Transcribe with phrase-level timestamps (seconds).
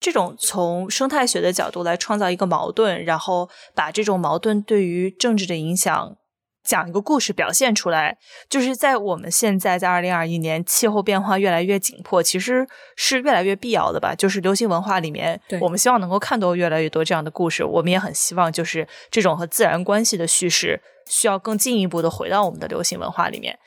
[0.00, 6.16] 这种从生态学的角度来创造一个矛盾，然后把这种矛盾对于政治的影响
[6.64, 8.16] 讲一个故事表现出来，
[8.48, 12.66] 就是在我们现在在二零二一年气候变化越来越紧迫，其实
[12.96, 14.14] 是越来越必要的吧。
[14.14, 17.62] 就是流行文化里面，我们希望能够看到越来越多这样的故事。
[17.62, 20.80] 我们也很希望，就是这种和自然关系的叙事，
[21.10, 23.58] 需要更进一步的回到我们的流行文化里面。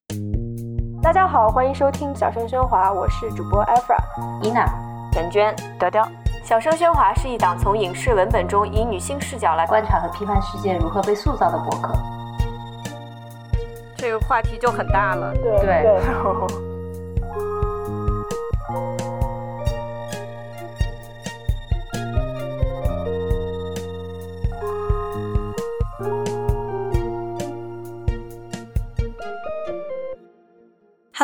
[1.04, 4.00] 大家好，欢迎收听小声喧哗，我是主播艾弗拉、
[4.42, 4.66] 伊娜、
[5.12, 6.10] 陈娟、调调。
[6.44, 11.94] 小声喧哗是一档从影视文本中以女性视角来观察和批判世界如何被塑造的博客。
[13.96, 15.88] 这个话题就很大了，对。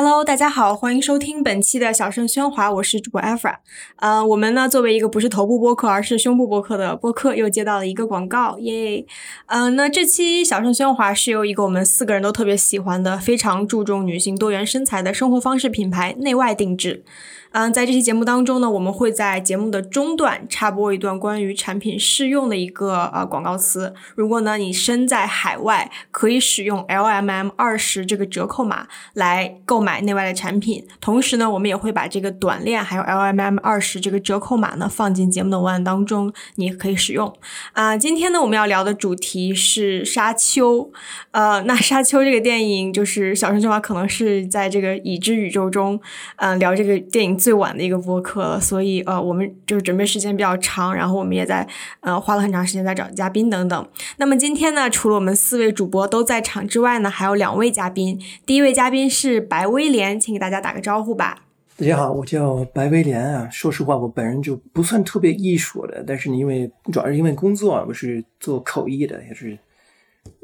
[0.02, 3.56] Hello，大家好，欢迎收听本期的小盛喧哗，我是主播 Afra。
[3.98, 9.06] 呃，我们呢作为一个不是头部播客，而是胸部播客的播客，又接到了一个广告，耶！
[9.48, 17.04] 嗯，那这期小盛喧哗是由一个我们四个人都特别喜欢的、非常注重女性多元身材的生活方式品牌内外定制。
[17.52, 23.92] 嗯，在这期节目当中呢，我们会在节目的中段插播一段关于产品试用的一个呃广告词。
[24.14, 30.86] 如果呢你身在海外，可以使用 L M M 二十这个折扣码来购买内外的产品。
[31.02, 37.34] 同时呢，我们也会把这个短链还有 L M M 二十这个折扣码呢放进节目的文案当中，你可以使用。
[37.74, 40.84] 啊，今天呢我们要聊的主题是《沙丘》。
[41.32, 46.00] 呃，那《沙丘》这个电影，就是小声说话可能是在这个已知宇宙中，
[46.36, 47.39] 嗯，聊这个电影。
[47.40, 51.66] 最晚的一个播客了，所以呃，我们就是准备时间比较长，然后我们也在
[52.02, 53.88] 呃花了很长时间在找嘉宾等等。
[54.18, 58.20] 那么今天呢，除了我们四位主播都在场之外呢，还有两位嘉宾。
[58.46, 61.46] 第一位嘉宾是白威廉，请给大家打个招呼吧。
[61.78, 63.48] 大家好，我叫白威廉啊。
[63.50, 69.58] 说实话，我本人就不算特别艺术的，但是，因为主要是因为工作，我是做口译的，也是。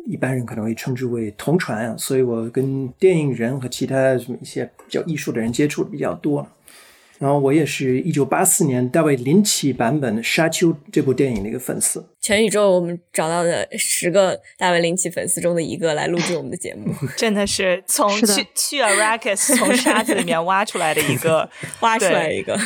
[0.05, 6.47] 一般人可能会称之为同传啊，所以我跟电影人和其他什么一些比较艺术的人接触的比较多。
[7.17, 12.05] 然后我也是一九八四年大卫林奇版本的《沙丘》这部电影的一个粉丝。
[12.19, 21.49] 全宇宙我们找到的十个大卫林奇粉丝中的一个来录制我们的节目， 真的是从去去 Arrakis 从沙子里面挖出来的一个，
[21.79, 22.59] 挖出来一个。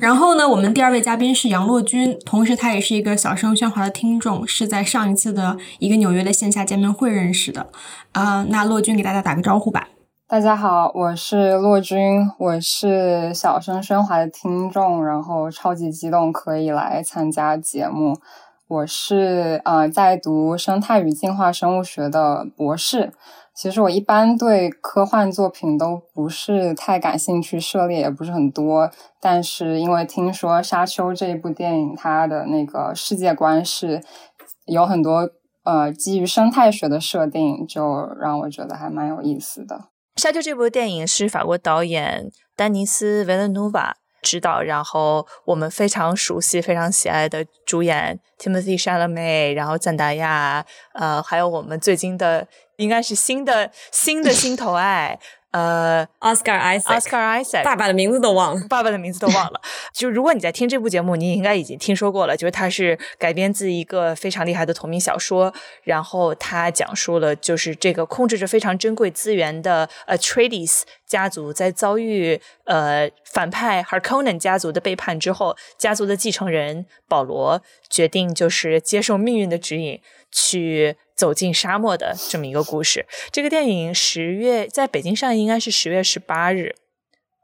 [0.00, 7.66] 然后呢，我们第二位嘉宾是杨洛君，同时他也是一个小声喧哗的听众，是在上一次的一个纽约的线下见面会认识的。
[8.12, 9.88] 啊，那洛君给大家打个招呼吧。
[10.28, 18.18] 大家好，我是洛君，我是小声喧哗的听众，然后超级激动可以来参加节目。
[18.68, 23.12] 我是呃在读生态与进化生物学的博士。
[23.54, 28.90] 其实我一般对科幻作品都不是太感兴趣，涉猎也不是很多。
[29.20, 34.02] 但是因为听说《沙丘》这一部电影，它的那个世界观是
[34.66, 35.28] 有很多
[35.64, 39.76] 呃基于生态学的设定，就让我觉得还蛮有意思的。
[40.20, 50.64] 《沙丘》这部电影是法国导演丹尼斯·维勒努瓦执导，然后我们非常熟悉、非常喜爱的主演 Timothy Chalamet，然后赞达亚，
[50.94, 52.46] 呃，还有我们最近的
[52.82, 55.18] 应该是新的新的心头爱。
[55.52, 59.60] 呃，Oscar Isaac，Oscar Isaac，爸爸的名字都忘了，爸爸的名字都忘了。
[59.92, 62.34] 就如果你在听这部节目，你应该已经听说过了。
[62.34, 77.60] 就是它是改编自一个非常厉害的同名小说，然后它讲述了就是这个控制着非常珍贵资源的 Atreides 家族在遭遇呃反派 Harkonnen 家族的背叛之后，家族的继承人保罗
[77.90, 80.00] 决定就是接受命运的指引
[80.32, 80.96] 去。
[81.14, 83.06] 走进沙漠的这么一个故事。
[83.30, 86.74] 这个电影十月在北京上映，应该是十月十八日。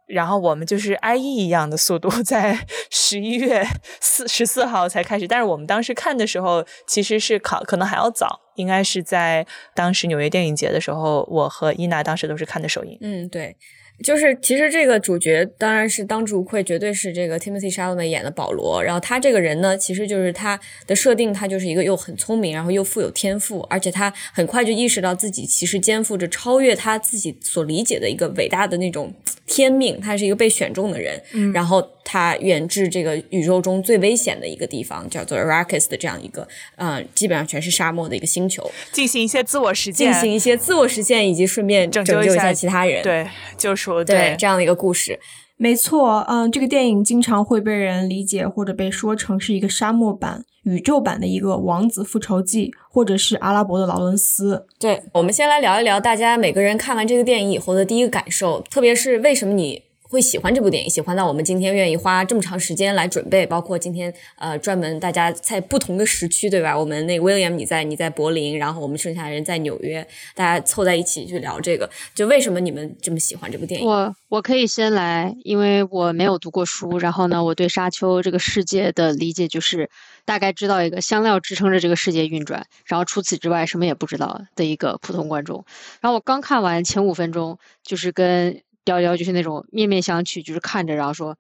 [0.09, 3.65] 然后我们就是 IE 一样的速度，在 十一月
[4.01, 5.29] 四十四号才开始。
[5.29, 12.99] 但是我们当时看的时候，其实是考可能还要早，应该是在当时纽约电影节的时候，我和伊娜当时都是看的首映。
[13.01, 13.57] 嗯，对。
[14.03, 18.83] 就是其实这个主角当然是当之无愧，绝对是这个 Timothy Chalamet 演的保罗。
[18.83, 29.13] 然后他这个人呢，其实就是他的设定，他就是一个又很聪明，然后又富有天赋，而且他很快就意识到自己其实肩负着超越他自己所理解的一个伟大的那种
[29.47, 30.01] 天命。
[30.01, 31.21] 他是一个被选中的人，
[31.53, 36.47] 然后他远至这个宇宙中最危险的一个地方，叫做 Arrakis 的这样一个，
[36.77, 43.03] 呃，基本上全是沙漠的一个星球，进行一些自我实践，进行一些自我实现，以及顺便拯救一下其他人。
[43.03, 43.27] 对，
[43.57, 43.88] 就是。
[44.05, 45.19] 对这样的一个故事，
[45.57, 54.67] 没错，嗯，这个电影经常会被人理解或者被说成是一个沙漠版、宇宙版的一个《王子复仇记》，或者是阿拉伯的劳伦斯。
[54.79, 66.77] 对，我们先来聊一聊大家每个人看完这个电影以后的第一个感受，特别是为什么你会喜欢这部电影，喜欢到我们今天愿意花这么长时间来准备，包括今天呃专门大家在不同的时区，对吧？
[66.77, 73.87] 我们那 William 你在你在柏林，然后我们剩下的人在纽约，大家凑在一起去聊这个，就为什么你们这么喜欢这部电影？
[73.87, 79.91] 我我可以先来，因为我没有读过书，然后呢，我对沙丘这个世界的理解就是
[80.25, 85.67] 大概知道一个香料支撑着这个世界运转，然后除此之外什么也不知道的一个普通观众。
[86.01, 88.63] 然后我刚看完前五分钟，就是跟。
[88.89, 91.37] 雕雕就是那种面面相觑，就是看着，然后说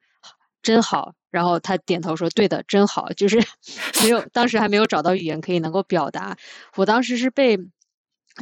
[0.61, 3.43] 真好，然后他点头说对的，真好，就是
[4.05, 6.37] 没有当时还没有找到语言可以能够表达。
[6.77, 7.59] 我当时是被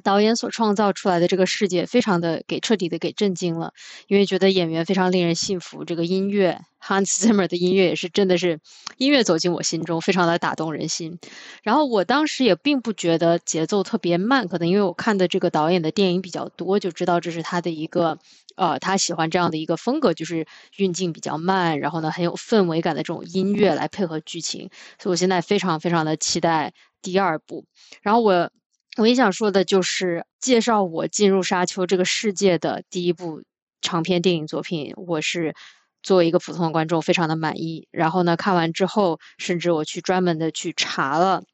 [0.02, 3.72] 导演所创造出来的这个世界非常的给彻底的给震惊了，
[4.08, 8.60] 因为觉得演员非常令人信服，这个音乐 Hans Zimmer 的音乐也是真的是
[8.96, 11.18] 音乐走进我心中，非常的打动人心。
[11.62, 18.18] 然后我当时也并不觉得节奏特别慢，可能因为我看的这个导演的电影比较多，就知道这是他的一个。
[18.56, 20.46] 呃，他喜欢这样的一个风格，就是
[20.78, 26.72] 运镜比较慢，然后呢很有氛围感的这种音乐来配合剧情，所以我现在非常非常的期待
[27.02, 27.66] 第二部。
[28.00, 28.50] 然后我
[28.96, 33.42] 我也想说的就是介绍我进入沙丘这个世界的第一部
[33.80, 35.54] 长篇电影作品，我是
[36.02, 37.88] 作为一个普通的观众非常的满意。
[37.90, 41.44] 然后呢看完之后，甚至我去专门的去查了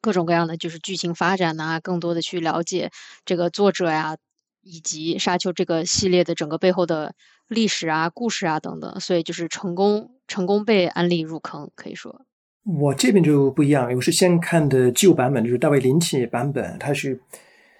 [0.00, 2.90] 各种各样的就是剧情发展呐，更多的去了解
[3.24, 4.16] 这个作者呀。
[4.64, 7.16] 以及沙丘这个系列的整个背后的
[7.48, 12.24] 历史啊、故事啊等等，所以就是成功成功被安利入坑，可以说。
[12.64, 17.20] 我这边就不一样，我是先看的旧版本，就是大卫林奇版本，它是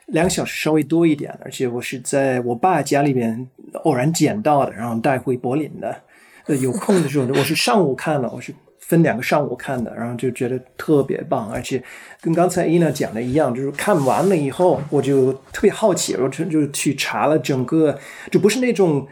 [0.07, 3.49] 两个小时稍微多一点，而且我是在我爸家里边
[3.85, 6.03] 偶然捡到的，然后带回柏林的。
[6.47, 8.55] 呃，有空的时候，我是上午看了，我是。
[8.85, 11.83] 分两个上午看的，然后就觉得特别棒，而且
[12.21, 17.97] 跟刚才伊娜讲的一样，就是看完了以后，我就特别好奇，我就就去查了整个，
[18.31, 19.07] 就不是那种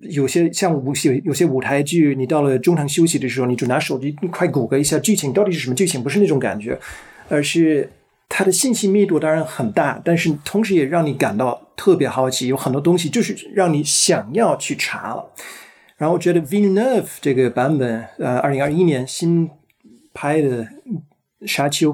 [0.00, 6.78] 有些像舞有有些舞台剧，你到了中场休息的时候，你就拿手机快谷歌一下剧情到底是什么剧情，不是那种感觉，
[7.28, 7.90] 而是
[8.28, 15.32] 它的信息密度当然很大，但是同时也让你感到特别好奇，有很多东西就是让你想要去查了。
[15.96, 19.48] 然后我觉得 Villeneuve 这个版本，呃，二零二一年新
[20.12, 20.64] 拍的
[21.46, 21.92] 《沙丘》，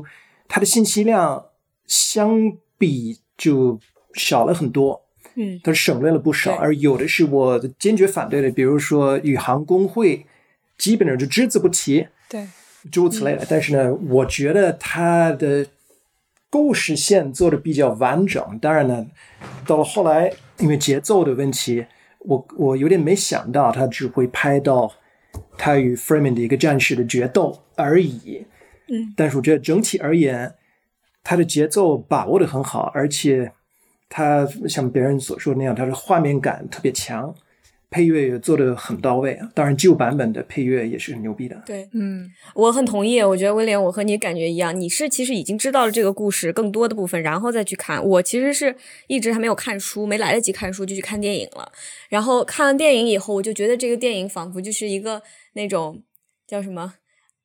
[0.48, 1.44] 它的信息量
[1.86, 3.78] 相比就
[4.14, 5.02] 少了很多，
[5.38, 6.54] 嗯，它省略了不少。
[6.56, 10.26] 而有的是我坚决反对的，比如说宇航工会，
[10.76, 12.48] 基本上就只字不提，对，
[12.90, 13.46] 诸如此类的。
[13.48, 15.66] 但是呢，我觉得它的
[16.50, 18.58] 故事线做的比较完整。
[18.60, 19.06] 当然呢，
[19.64, 21.86] 到了后来，因为节奏的问题。
[22.20, 24.92] 我我有点没想到，他只会拍到
[25.56, 28.44] 他与 Freeman 的一个战士的决斗而已。
[28.88, 30.52] 嗯，但是我觉得整体而言，
[31.22, 33.52] 他的节奏把握的很好，而且
[34.08, 37.34] 他像别人所说的那样，他的画面感特别强。
[37.90, 41.62] 配乐也做的很到位啊，当然旧版本的配乐也是很牛逼的。
[41.64, 43.18] 对，嗯，我很同意。
[43.22, 48.06] 我觉得威廉，我和你感觉一样，你是其实已经知道了这个故事更多的部分，然后再去看。
[48.06, 48.76] 我其实是
[49.06, 51.72] 一直还没有看书，没来得及看书就去看电影了。
[52.10, 55.22] 然后看完电影以后，我就觉得这个电影仿佛就是一个
[55.54, 56.02] 那种
[56.46, 56.92] 叫什么。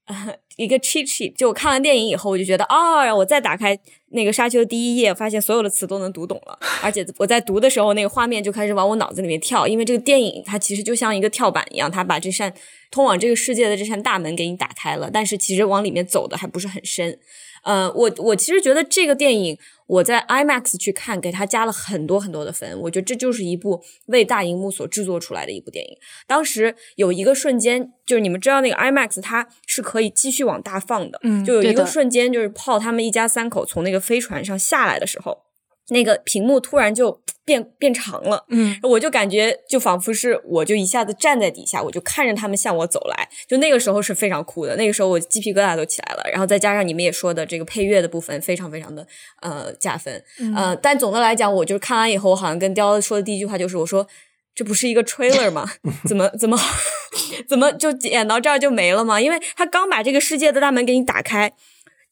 [0.57, 3.77] 一个 cheat sheet，就我看完电影以后，我就觉得啊，我再打开
[4.11, 6.59] 那个《沙丘》的第一页，发现所有的词都能读懂了。
[6.83, 12.53] 而且我在读的时候，那个画面就开始往我脑子里面跳，因为这个电影它其实就像一个跳板一样，它把这扇
[12.91, 17.17] 通往这个世界的这扇大门给你打开了，但是其实往里面走的还不是很深。
[17.63, 19.57] 呃，我我其实觉得这个电影
[19.87, 22.79] 我在 IMAX 去看，给他加了很多很多的分。
[22.81, 25.97] 我觉得这就是一部为大荧幕所制作出来的一部电影。
[26.25, 35.43] 当时有一个瞬间，就是你们知道那个 IMAX 它是可以继续往大放的，嗯，就有一个瞬间，就是泡他们一家三口从那个飞船上下来的时候。
[35.89, 46.23] 那个屏幕突然就变变长了，嗯，我就感觉就仿佛是我就一下子站在底下，我就看着他们向我走来，就那个时候是非常酷的，那个时候我鸡皮疙瘩都起来了。
[46.31, 49.05] 然后再加上你们也说的这个配乐的部分，非常非常的
[49.41, 50.23] 呃加分，
[50.55, 54.07] 呃，但总的来讲，我就看完以后，我好像跟雕说的第一句话就是我说
[54.55, 55.69] 这不是一个 trailer 吗？
[56.07, 56.57] 怎么怎么
[57.49, 59.19] 怎么就演到这儿就没了吗？
[59.19, 61.51] 因为他刚把这个世界的大门给你打开，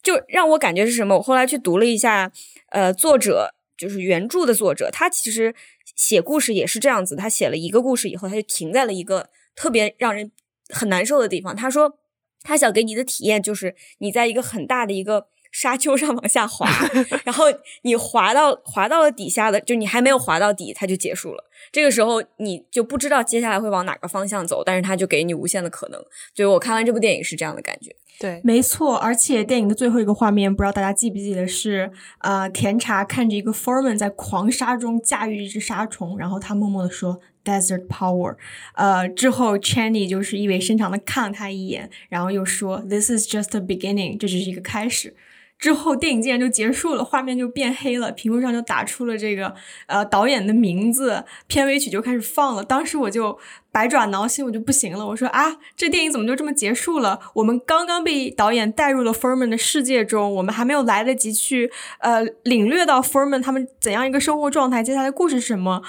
[0.04, 1.16] 就让我感觉是什么？
[1.16, 2.34] 我后来去读了一下，
[2.72, 3.54] 呃，作者。
[3.82, 5.56] 就是原著的作者，他其实
[5.96, 7.16] 写故事也是这样子。
[7.16, 10.32] 他写了一个故事以后，他就停在了一个特别让人
[10.70, 11.56] 很难受的地方。
[11.56, 11.98] 他说，
[12.44, 16.70] 他想给你的体验就是你在一个很大的一个沙丘上往下滑，
[17.26, 17.46] 然后
[17.82, 21.50] 你滑到滑到了底下的，就你还没有滑到底，它就结束了。
[21.72, 26.02] 这个时候你就不知道接下来会往哪个方向走，但是他就给你无限的可能。
[26.36, 27.96] 所以我看完这部电影是这样的感觉。
[28.20, 38.36] 对，没错，而且电影的最后一个画面，不知道大家记不记得是，呃，甜茶看着一个 Foreman 在狂沙中驾驭一只沙虫，然后他默默的说 desert power。
[38.76, 45.16] 呃，之后 Channy 就是意味深长的看了他一眼，然后又说 This is just a beginning，这只是一个开始。
[45.62, 49.54] 之后电影竟然就结束了，画面就变黑了，屏幕上就打出了这个
[49.86, 52.64] 呃导演的名字，片尾曲就开始放了。
[52.64, 53.38] 当时我就
[53.72, 55.06] 百爪挠心，我就不行了。
[55.06, 57.20] 我说啊，这电影怎么就这么结束了？
[57.36, 65.84] 我们刚刚被导演带入了 Furman 的世界中，我们还没有来得及去呃领略到 Furman 他们怎样一个生活状态，接下来故事是什么。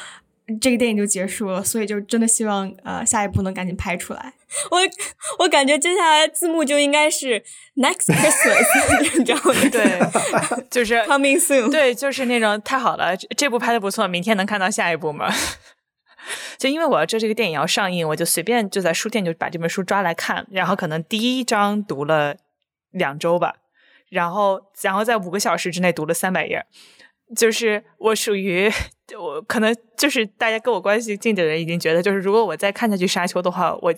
[0.61, 4.32] 这个电影就结束了，所以就真的希望呃下一部能赶紧拍出来。
[4.71, 4.78] 我
[5.38, 7.42] 我感觉接下来字幕就应该是
[7.76, 9.54] Next Christmas， 你知道吗？
[9.71, 11.71] 对，就是 Coming soon。
[11.71, 15.32] 对，就是那种太好了，这部拍的不错，明天能看到下一部吗？
[16.59, 22.37] 就因为我要知道这个电影要上映，我就随便就在书店就把这本书抓来看，然后可能第一章读了
[22.90, 23.56] 两周吧，
[24.11, 26.66] 然后然后在五个小时之内读了三百页。
[27.35, 28.71] 就是我属于
[29.19, 33.95] 我可能就是大家跟我关系近的人已经觉得，就是如果我再看下去《沙丘》的话，我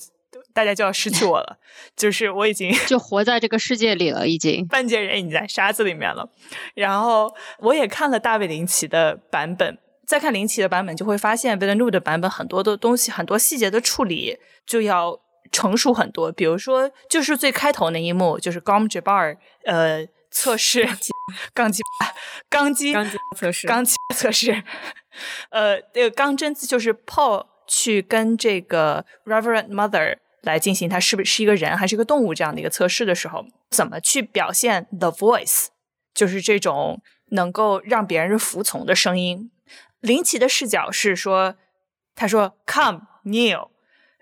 [0.52, 1.58] 大家就要失去我了。
[1.96, 6.28] 就是我已经 就活在这个世界里了，已经半截人已经在沙子里面了。
[6.74, 15.20] 然后我也看了大卫林奇的版本，再看林奇的版本，就会发现 l l n 的版本很多的东西，很多细节的处理就要
[15.52, 16.32] 成熟很多。
[16.32, 20.06] 比如说，就是最开头那一幕，就是 Gom Jabbar 呃。
[20.34, 20.84] 测试
[21.54, 21.80] 钢击
[22.50, 24.64] 钢击钢击测试钢击测试，
[25.50, 35.68] 呃，这个钢针就是 Paul 去跟这个 Reverend Mother 来进行他是不是一个人还是一个动物这样的一个测试的时候，怎么去表现 The Voice，
[36.12, 37.00] 就是这种
[37.30, 39.52] 能够让别人服从的声音。
[40.00, 41.54] 林奇的视角是说，
[42.16, 43.68] 他说 Come Neil，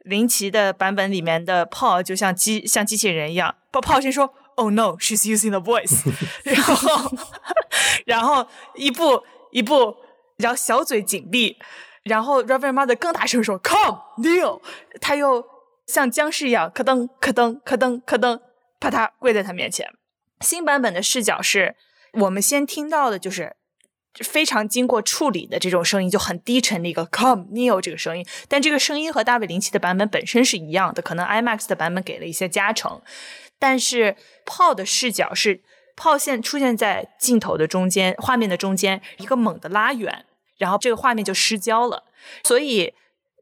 [0.04, 4.34] 林奇的版本里面的 Paul 就像机像机器人一样，Paul 先说。
[4.56, 6.02] Oh no, she's using the voice。
[6.44, 7.10] 然后，
[8.06, 9.96] 然后一步一步，
[10.36, 11.56] 然后小嘴紧闭。
[12.04, 14.60] 然后 river Mother 更大声说：“Come, Neil。”
[15.00, 15.44] 他又
[15.86, 18.40] 像僵尸一样，咯噔咯噔咯噔咯噔，
[18.80, 19.88] 啪嗒跪在他面前。
[20.40, 21.76] 新版本的视角是
[22.14, 23.54] 我们先听到的就是
[24.18, 28.26] 非常经过处理的这种声音，就很低沉的一个 “Come, Neil” 这个声音。
[28.48, 33.00] 但这个声音和大卫林奇的版本本身是一样的，可能 IMAX 的版本给了一些加成。
[33.62, 35.60] 但是炮的视角是
[35.94, 40.24] 炮现出现在镜头的中间，画面的中间，一个猛的拉远，
[40.58, 42.02] 然后这个画面就失焦了。
[42.42, 42.92] 所以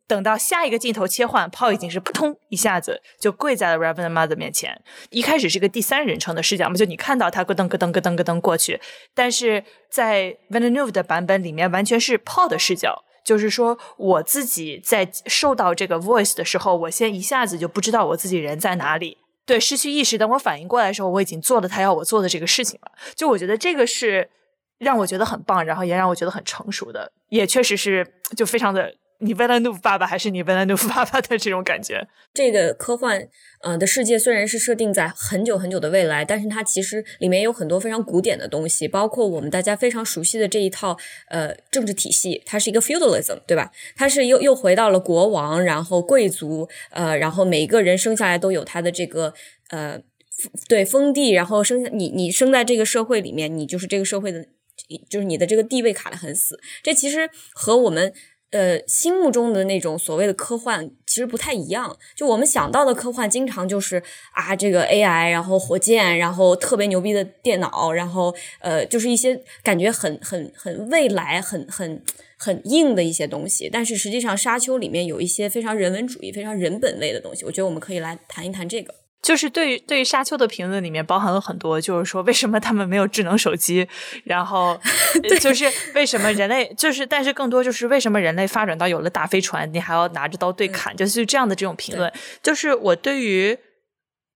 [0.06, 4.82] 等到下一个镜头切换，炮已经是扑通一下子就跪在了 Reverend Mother 面前。
[5.08, 8.78] 一开始是个第三人称的视角嘛，就你看到他咯噔咯噔咯噔咯噔过去，
[9.14, 19.16] 但是在 v a n n e v 的版本里面完全是炮的视角，就是说我自己在受到这个 voice 的时候，我先一下子就不知道我自己人在哪里。
[19.50, 20.16] 对，失去意识。
[20.16, 22.92] 等我反应过来的时候，我已经做了他要我做的这个事情了。
[23.16, 24.30] 就我觉得这个是
[24.78, 28.94] 让我觉得很棒，然后也让我觉得很成熟的，也确实是就非常的。
[29.20, 32.08] 你为了努爸爸，还是你为了努爸爸的这种感觉？
[32.32, 33.28] 这个科幻
[33.62, 40.96] 呃的世界虽然是设定在很久很久的未来，但是它其实里面有很多非常古典的东西，包括我们大家非常熟悉的这一套
[41.28, 43.70] 呃政治体系，它是一个 feudalism，对吧？
[43.94, 49.34] 它是又又回到了国王，然后贵族，呃，然后每一个人生下来都有他的这个
[49.68, 50.00] 呃
[50.66, 54.46] 对封地，然后生下你你生在这个社会里面，你就是这个社会的，
[55.10, 56.58] 就是你的这个地位卡得很死。
[56.82, 58.14] 这其实和我们。
[58.50, 61.96] 呃，心目中的那种所谓的科幻其实不太一样。
[62.16, 64.02] 就我们想到的科幻，经常就是
[64.32, 72.02] 啊，这个 AI，然后火箭，然后特别牛逼的电脑，然后呃，就是一些感觉很很很未来、很很
[72.36, 73.70] 很硬的一些东西。
[73.72, 77.44] 但是实际上，《沙丘》里面有一些非常人文主义、非常人本位的东西。
[77.44, 78.94] 我觉得我们可以来谈一谈这个。
[79.22, 83.86] 就是对于对于沙丘的评论里面包含了很多，就是说为什么他们没有智能手机，
[84.24, 84.80] 然后
[85.40, 92.10] 就是为什么人类就是，但是更多就是为什么人类发展到有了大飞船，你还要拿着刀对砍，就是这样的这种评论。
[92.42, 93.58] 就是我对于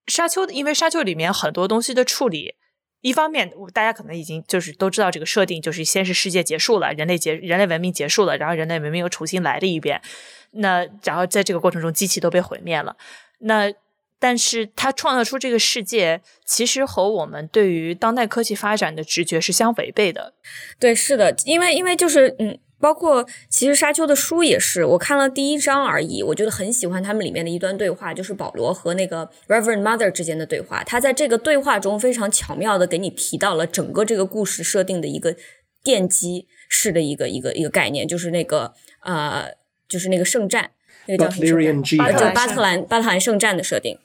[0.07, 2.55] 沙丘，因为沙丘里面很多东西的处理，
[3.01, 10.03] 一方面大家可能已经就是都知道这个设定，就是先是世界结束了，人类结人类文明结束了，然后人类文明又重新来了一遍，
[10.51, 12.97] 那然后在这个过程中机器都被毁灭了，
[13.39, 13.73] 那。
[14.19, 20.35] 但是他创造出这个世界，其实和我们对于当代科技发展的直觉是相违背的。
[20.79, 30.83] 对，是的，因为因为就是嗯，包括其实沙丘的书也是，我看了第一章而已，我觉得很喜欢他们里面的一段对话，就是保罗和那个 Reverend Mother 之间的对话。
[30.85, 35.37] 他在这个对话中非常巧妙的给你提到了整个这个故事设定的一个
[35.83, 39.53] 奠基式的一个一个一个概念，就是那个呃，
[39.87, 40.71] 就是那个圣战，
[41.07, 41.99] 那个叫什么圣战？
[41.99, 43.99] 巴巴特兰巴特兰圣战的设定。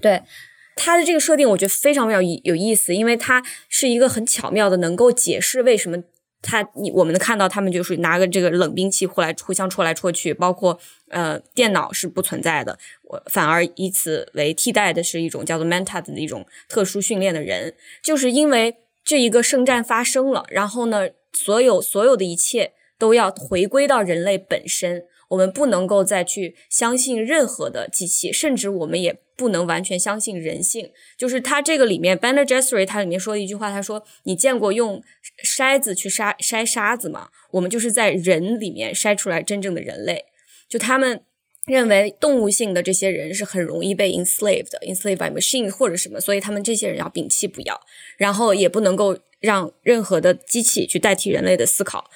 [0.00, 0.22] 对
[0.76, 6.02] 他的这个设定，我觉得非常非常有意思，因为它是一个很巧妙的，能够解释为什么
[6.40, 10.78] 他你我们能看到他们就是拿个这个冷兵器互来互相戳来戳去，包括
[11.08, 25.04] 呃电脑是不存在的，我反而以此为替代的是一种叫做 Manta 的一种特殊训练的人，就是因为这一个圣战发生了，然后呢，所有所有的一切都要回归到人类本身。
[25.30, 30.90] 我们不能够再去相信任何的机器，甚至我们也不能完全相信人性。
[31.16, 35.02] 就是他这个里面 b a n n e r j e s s e r y 他里面说的一句话，他说：“你见过用
[35.44, 37.28] 筛子去筛筛沙子吗？
[37.52, 40.24] 我们就是在人里面筛出来真正的人类。”
[40.68, 41.22] 就他们
[41.66, 47.80] 认为动物性的这些人是很容易被 enslaved，enslaved by machine 或者什么，所以他们这些人要摒弃不要，
[48.16, 52.10] 然后也不能够让任何的机器去代替人类的思考。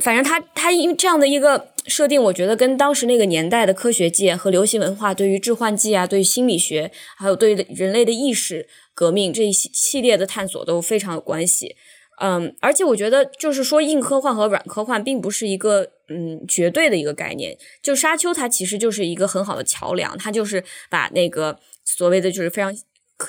[0.00, 11.76] 反正他他因为这样的一个设定，我觉得跟当时那个年代的科学界和流行文化对于致幻剂啊、对于心理学，还有对人类的意识革命这一系系列的探索都非常有关系。
[12.20, 17.56] 嗯，而且我觉得就是说硬科幻和软科幻并不是一个嗯绝对的一个概念。
[17.80, 22.76] 就沙丘它其实就是一个很好的桥梁，它就是把那个所谓的就是非常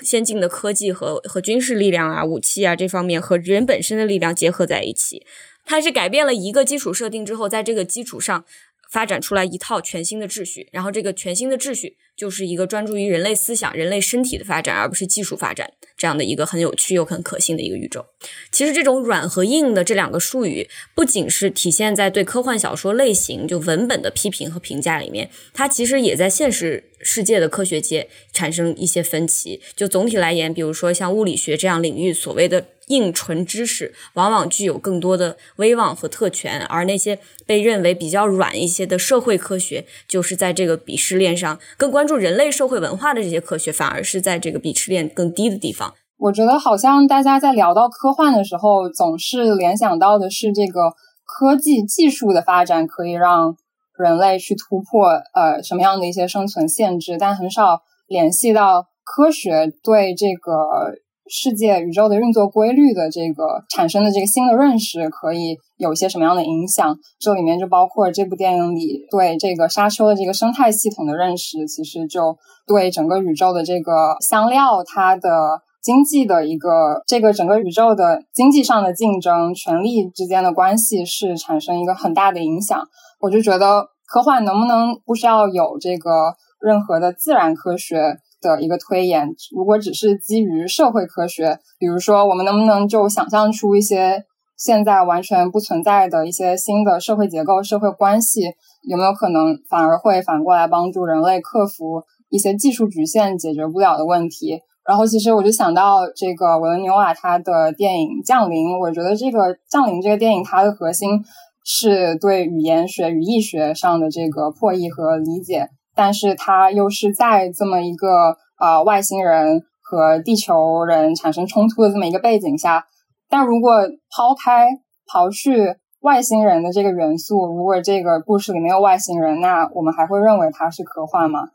[0.02, 5.24] 先进的科技和和军事力量啊、武器啊这方面和人本身的力量结合在一起。
[5.70, 8.44] 它是改变了一个基础设定之后，在这个基础上
[8.90, 18.04] 发展出来一套全新的秩序，然后这个全新的秩序就是一个专注于人类思想、人类身体的发展，而不是技术发展这样的一个很有趣又很可信的一个宇宙。
[18.52, 29.62] 其实，这种软和硬的这两个术语，不仅是体现在对科幻小说类型就文本的批评和评价里面，它其实也在现实世界的科学界产生一些分歧。
[29.76, 32.66] 就总体来言，比如说像物理学这样领域所谓的。
[32.90, 45.94] 硬纯知识往往具有更多的威望和特权，而那些被认为比较软一些的社会科学，就是在这个鄙视链上更关注人类社会文化的这些科学，反而是在这个鄙视链更低的地方。
[46.18, 50.94] 我觉得好像大家在聊到科幻的时候，总是联想到的是这个
[51.26, 53.56] 科技技术的发展可以让
[53.98, 60.98] 人类去突破呃什么样的一些生存限制，但很少联系到科学对这个。
[61.30, 66.98] 世界宇宙的运作规律的这个产生的这个新的认识，可以有一些什么样的影响？
[67.20, 82.82] 这里面就包括这部电影里对这个沙丘的这个生态系统的认识，其实就对整个宇宙的这个香料它的经济的一个这个整个宇宙的经济上的竞争、权力之间的关系是产生一个很大的影响。
[83.20, 88.18] 我就觉得科幻能不能不需要有这个任何的自然科学？
[88.42, 94.26] 的一个推演，如果只是基于社会科学，比如说我们能不能就想象出一些
[94.58, 98.42] 现在完全不存在的一些新的社会结构、社会关系，
[98.88, 104.62] 有没有可能反而会反过来帮助人类克服一些技术局限解决不了的问题？
[104.86, 111.24] 然后，其实我就想到这个维伦纽瓦他的电影《降临》，我觉得这个《降临》这个电影它的核心
[111.64, 115.70] 是对语言学、语义学上的这个破译和理解。
[116.00, 122.86] 但是它又是在这么一个呃外星人和地球人产生冲突的这么一个背景下，
[123.28, 124.70] 但如果抛开
[125.12, 131.50] 刨去外星人的这个元素，如果这个故事里没有外星人，那我们还会认为它是科幻吗？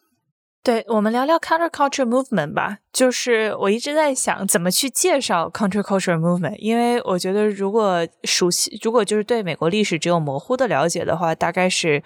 [0.63, 2.81] 对，我们聊聊 counterculture movement 吧。
[2.93, 12.03] 就是我一直在想怎么去介绍 counterculture movement，因为我觉得如果熟悉，如果就是对美国历史只有模糊的了解的话，大概是。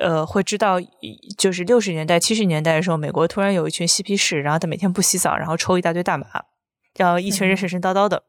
[0.00, 0.78] 呃，会知道，
[1.36, 6.26] 就是六十年代、七十年代的时候，美国突然有一群嬉皮士，然后他每天不洗澡，然后抽一大堆大麻，
[6.96, 8.22] 然后一群人神神叨叨的，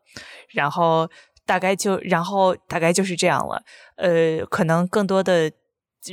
[0.49, 1.09] 然后
[1.45, 3.63] 大概就，然后大概就是这样了。
[3.95, 5.49] 呃，可能更多的，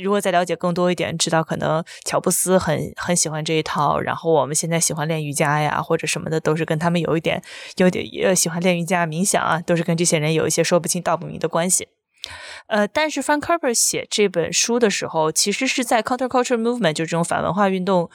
[0.01, 7.43] 如果再了解更多一点，知道可能乔布斯很很喜欢这一套，然后我们现在喜欢练瑜伽呀，或者什么的，都是跟他们有一点、
[7.75, 11.89] 有点呃喜欢练瑜伽、冥想啊，都是跟这些人有一些说不清道不明的关系。
[12.67, 18.09] 呃，但是 Frank Kerber 写这本书的时候，其实是在 counterculture movement 就这种反文化运动，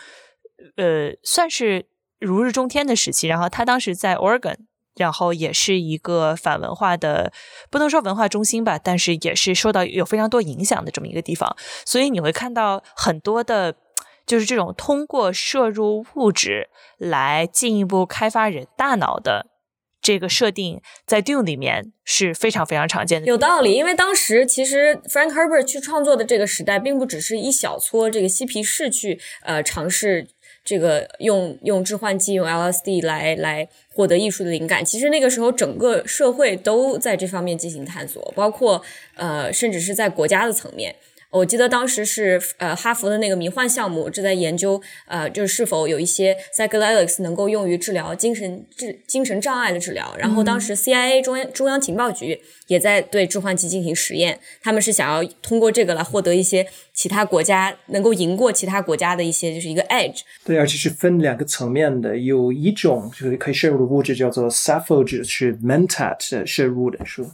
[0.76, 1.86] 呃，算是
[2.20, 3.26] 如日中天的时期。
[3.26, 4.56] 然后他当时在 Oregon，
[4.96, 7.32] 然后也是一个反文化的，
[7.70, 11.56] 不能说文化中心吧，但是也是受到有非常多影响的这么一个地方。
[11.84, 13.74] 所以你会看到很多的，
[14.26, 19.53] 就是这种通过摄入物质来进一步开发人大脑的。
[20.04, 23.72] 这个设定在 Dune 里面是非常非常常见的，有道理。
[23.72, 30.26] 因为当时其实 Frank Herbert 去创作的这个时代，并不只是一小撮这个嬉皮士去呃尝试
[30.62, 34.84] 这个用用致幻剂、用 LSD 来来获得艺术的灵感。
[34.84, 38.82] 其实那个时候，整个社会都在这方面进行探索，包括
[39.14, 40.94] 呃，甚至是在国家的层面。
[41.34, 50.14] 我记得当时是呃哈佛的那个迷幻项目正在研究呃就是是否有一些 psychedelics 能够用于治疗精神治精神障碍的治疗。
[50.16, 60.20] 然后当时 CIA 中央中央情报局也在对致幻剂进行实验，他们是想要通过这个来获得一些其他国家能够赢过其他国家的一些就是一个 edge。
[60.44, 67.24] 对，而且是分两个层面的，有一种就是可以摄入的物质叫做 sappho，是 mentat 摄入的，是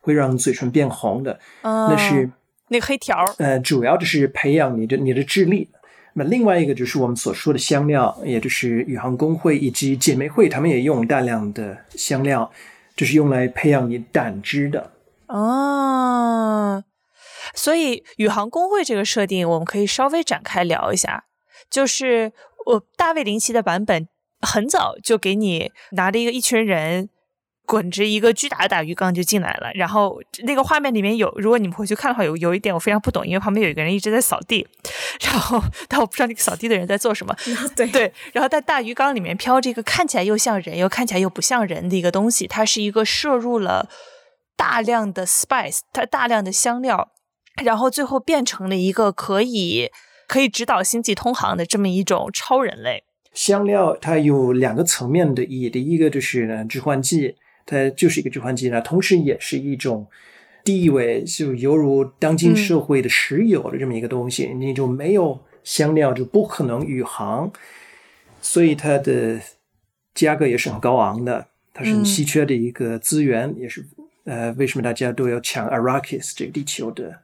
[0.00, 2.30] 会让嘴唇变红的，那是。
[2.68, 5.70] 那个黑条呃，主要就是培养你的你的智力。
[6.14, 12.50] 那另外一个就是我们所说的香料，也就是宇航工会以及姐妹会，他们也用大量的香料，
[12.96, 14.92] 就是用来培养你胆汁的。
[15.26, 16.82] 哦，
[17.54, 21.24] 所以宇航工会这个设定，我们可以稍微展开聊一下。
[21.68, 22.32] 就是
[22.64, 24.08] 我大卫林奇的版本，
[24.40, 27.10] 很早就给你拿着一个一群人。
[27.66, 34.66] 滚着一个巨大的大鱼缸就进来了，然后那个画面里面有，如果你们回去看的话，有有一点我非常不懂，因为旁边有一个人一直在扫地，
[35.20, 37.36] 然后但我不知道那个扫地的人在做什么。
[37.74, 43.88] 对对，然后在大鱼缸里面飘着一个看起来又像人又看起来又不像人的一个东西，它是一个摄入了
[44.56, 47.10] 大量的 spice，它大量的香料，
[47.64, 49.90] 然后最后变成了一个可以
[50.28, 53.02] 可以指导星际通航的这么一种超人类。
[53.34, 57.34] 香料它有两个层面的意义，第一个就是呢致幻剂。
[57.66, 60.06] 它就是一个置换剂呢，同时也是一种
[60.62, 64.54] 地位，就犹如当今社会的石油的这么一个东西。
[64.54, 67.52] 你就没有香料，就不可能宇航，
[68.40, 69.40] 所以它的
[70.14, 71.48] 价格也是很高昂的。
[71.74, 73.84] 它是很稀缺的一个资源，也是
[74.24, 77.18] 呃，为什么大家都要抢 Arrakis 这个地球的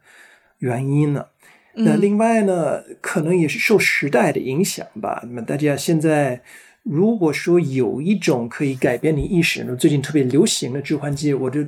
[0.59, 1.27] 原因呢？
[1.75, 5.21] 那另外呢，可能也是受时代的影响吧。
[5.25, 6.43] 那么大家现在。
[6.83, 11.61] 如果说有一种可以改变你意识，最近特别流行的致幻剂，我就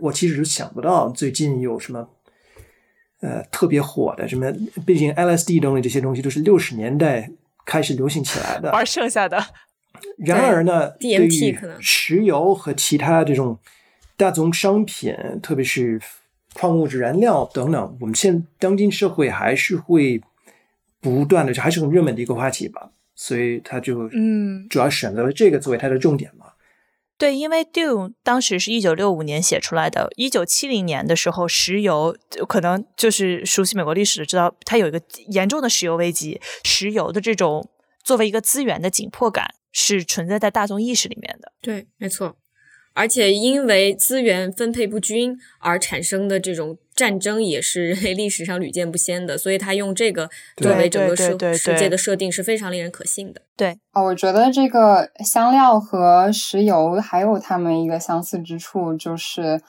[0.00, 2.08] 我其实就想不到最近有什么
[3.20, 4.50] 呃特别火的什么。
[4.86, 7.30] 毕竟 LSD 等等这些东西都是六十年代
[7.66, 9.44] 开始流行起来的，玩剩下的。
[10.18, 13.58] 然而呢，对于石油和其他这种
[14.16, 16.00] 大宗商品，特别是
[16.54, 20.20] 矿物质燃料等等，我们现当今社会还是会
[21.00, 22.90] 不断的，还是很热门的一个话题吧。
[23.14, 26.46] 所以他就嗯，主要选择了这个作为他的重点嘛。
[27.16, 32.16] 对，因为 Dune 当时是一九六五年写出来的，一九七零年的时候，石油
[32.48, 37.70] 可能就是熟悉美国历史的知道，它有一个严重的石油危机，石油的这种
[38.02, 41.52] 作为一个资源的紧迫感是存在在大众意识里面的。
[41.60, 42.36] 对，没错。
[42.94, 53.42] 而且因为资源分配不均而产生的这种战争也是人类 历史上屡见不鲜的，所以他用这个作为整个世世界的设定是非常令人可信的。
[53.56, 59.60] 对啊，我觉得这个香料和石油还有它们一个相似之处，就是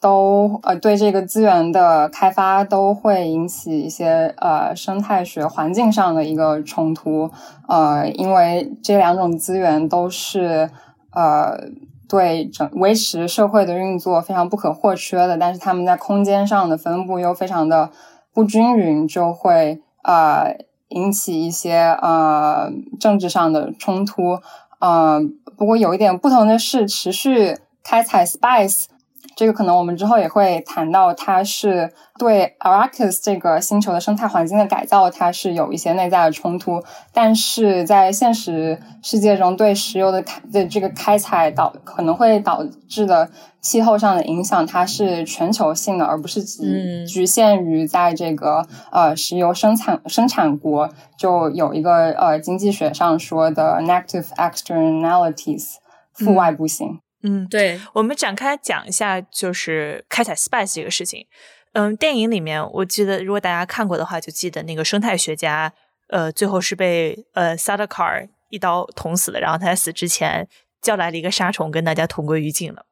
[0.00, 7.30] 都呃对这个资源的开发都会引起一些呃生态学环境上的一个冲突，
[7.68, 10.68] 呃，因为这两种资源都是
[11.12, 11.70] 呃。
[12.12, 17.90] 对整维持社会的运作非常不可或缺的，但是他们在空间上的分布又非常的
[18.34, 20.54] 不均匀，就会呃
[20.88, 22.70] 引起一些呃
[23.00, 24.40] 政治上的冲突。
[24.78, 25.22] 呃，
[25.56, 28.84] 不过有一点不同的是，持续开采 spice。
[29.34, 36.82] 这个可能我们之后也会谈到，它是对 Arrakis 这个星球的生态环境的改造，它是有一些内在的冲突。
[37.12, 50.90] 但是在现实世界中，对石油的开的这个开采导可能会导致的气候上的影响，它是全球性的，而不是局局限于在这个呃石油生产生产国。
[51.16, 55.74] 就有一个呃经济学上说的 negative externalities
[56.12, 56.88] 负外部性。
[56.88, 56.98] 嗯，
[57.48, 61.26] 对，我们展开讲一下，就是开采 spice 这个事情。
[61.72, 65.72] 嗯，电影里面我记得，如果大家看过的话，就记得那个生态学家，
[66.08, 69.40] 呃，最后是被呃萨德卡尔一刀捅死的。
[69.40, 70.48] 然后他在死之前
[70.80, 72.86] 叫来了一个杀虫，跟大家同归于尽了。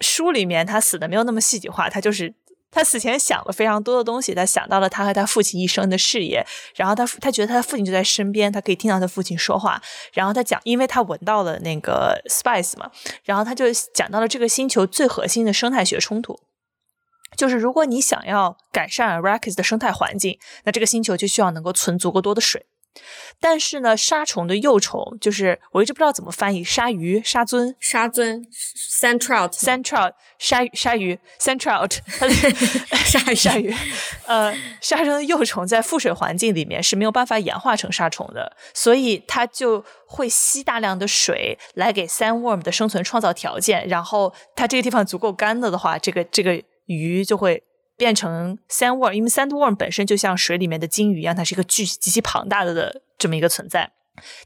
[0.00, 2.34] 书里面他死的没有那么戏剧化，他就是。
[2.76, 9.80] 他死前想了非常多的东西，他想到了他和他父亲一生的事业，然后他他觉得他父亲就在身边，他可以听到他父亲说话，
[10.12, 12.90] 然后他讲，因为他闻到了那个 spice 嘛，
[13.24, 16.38] 然后他就讲到了这个星球最核心的生态学冲突，
[17.34, 22.66] 就是如果你想要改善 Arrakis 的生态环境，那这个星球就需要能够存足够多的水。
[23.40, 28.44] 但是呢，沙虫的幼虫就是我一直不知道怎么翻译，鲨鱼、沙尊、沙尊、
[28.90, 31.98] sand trout、sand trout、鲨鱼、鲨鱼、sand trout、
[33.04, 33.74] 鲨鱼、鲨鱼。
[34.26, 43.86] 呃，沙虫的幼虫在腹水环境里面是没有办法演化成沙虫的，所以它就会吸大量的水来给 sandworm 的生存创造条件。
[43.88, 47.62] 然后它这个地方足够干了的话，这个这个鱼就会
[47.96, 53.92] 变成 sandworm，因为 sandworm 本身就像水里面的鲸鱼一样，它是一个巨极其庞大的的这么一个存在。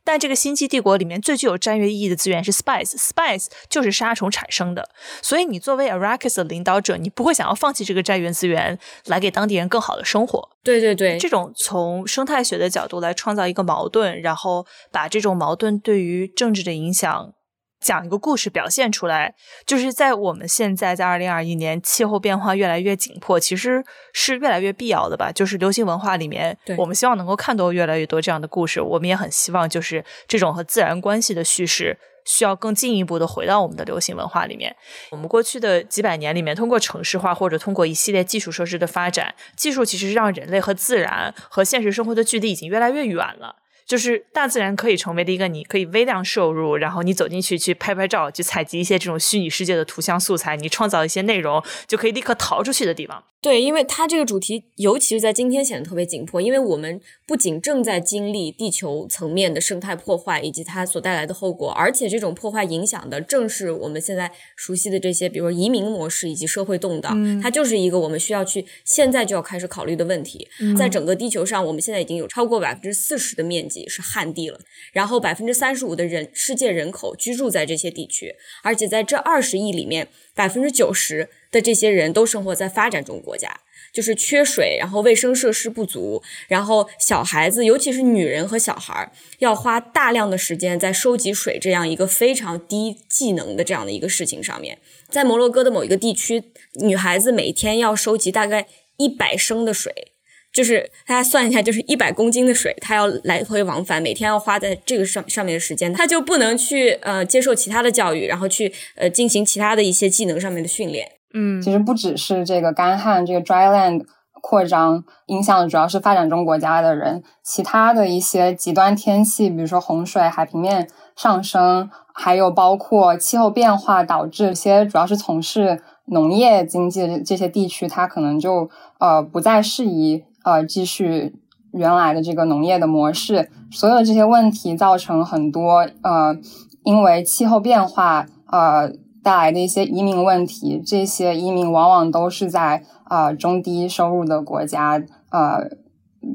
[0.03, 4.89] 但这个星际帝国里面最具有战略意义的资源是 spice，spice 就是沙虫产生的。
[5.23, 10.51] 所以你作为 Arrakis 的领导者，你不会想要放弃这个战略资源来给当地人更好的生活。
[10.65, 17.33] 对对对，这种从生态学的角度来创造一个矛盾，然后把这种矛盾对于政治的影响。
[17.81, 25.33] 讲一个故事表现出来，就是在我们现在在二零二一年，气候变化越来越紧迫，其实是越来越必要的吧。
[25.33, 28.81] 就是流行文化里面，我们希望能够看到越来越多这样的故事。
[28.81, 34.77] 我们也很希望，就是这种和自然关系的叙事，需要更进一步的回到我们的流行文化里面。
[35.11, 43.57] 我们过去的几百年里面，通过城市化或者通过一系列基础设施的发展，技术其实让人类和自然和现实生活的距离已经越来越远了。
[43.90, 53.24] 就是大自然可以成为的一个你可以微量摄入，然后你走进去去拍拍照，去采集一些这种虚拟世界的图像素材，你创造一些内容，就可以立刻逃出去的地方。
[53.42, 70.46] 对，因为它这个主题，尤其是在今天显得特别紧迫，因为我们不仅正在经历地球层面的生态破坏以及它所带来的后果，而且这种破坏影响的正是我们现在熟悉的这些，比如说移民模式以及社会动荡，它就是一个我们需要去现在就要开始考虑的问题。
[70.76, 74.61] 在整个地球上，我们现在已经有超过百分之四十的面积是旱地了，
[74.92, 80.09] 然后百分之三十五的人世界人口居住在这些地区，而且在这二十亿里面，
[80.40, 81.29] 百分之九十。
[81.53, 94.79] 的这些人都生活在发展中国家，就是缺水，然后卫生设施不足，然后小孩子，尤其是女人和小孩，要花大量的时间在收集水这样一个非常低技能的这样的一个事情上面。
[95.09, 100.10] 在摩洛哥的某一个地区，女孩子每天要收集大概一百升的水，
[100.53, 111.07] 就是大家算一下，就是一百公斤的水，它要来回往返，每天要花在这个上上面的时间，他就不能去呃接受其他的教育，然后去呃进行其他的一些技能上面的训练。
[111.33, 114.05] 嗯，其实不只是这个干旱，这个 dry land
[114.43, 131.35] 扩张影响的主要是发展中国家的人，其他的一些极端天气，比如说洪水、海平面上升，还有包括气候变化导致一些主要是从事农业经济的这些地区，它可能就呃不再适宜呃继续
[131.72, 133.50] 原来的这个农业的模式。
[133.70, 136.37] 所有的这些问题造成很多呃，
[136.85, 138.92] 因为气候变化呃。
[139.22, 144.92] 带来的一些移民问题，这些移民往往都是在啊中低收入的国家，
[145.31, 145.68] 呃，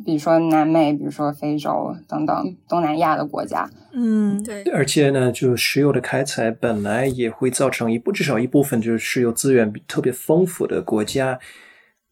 [0.06, 3.68] 比如说南美，比如说非洲等等东南亚的国家。
[3.92, 4.62] 嗯，对。
[4.66, 11.40] 而且呢，就石油的开采本来也会造成一部至少一部分就是石油资源特别丰富的国家，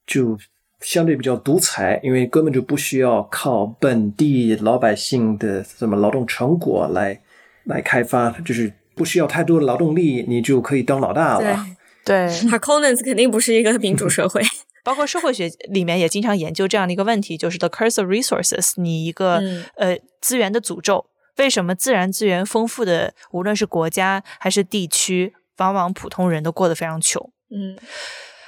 [0.07, 0.35] 就
[0.83, 7.19] 相对比较独裁，因为根本就不需要靠本地老百姓的什么劳动成果来
[7.63, 8.71] 来开发，就是。
[8.95, 11.65] 不需要太多的劳动力，你就可以当老大了。
[12.05, 14.39] 对 h a r c o n e s 肯定不是一个民主社会。
[14.85, 19.41] 包括社会学里面也经常研究这样的一个问题，就是 the curse of resources，你一个
[19.77, 21.07] 呃资源的诅咒。
[21.37, 27.31] 为什么自然资源丰富的，无论是国家还是地区，往往普通人都过得非常穷？
[27.49, 27.75] 嗯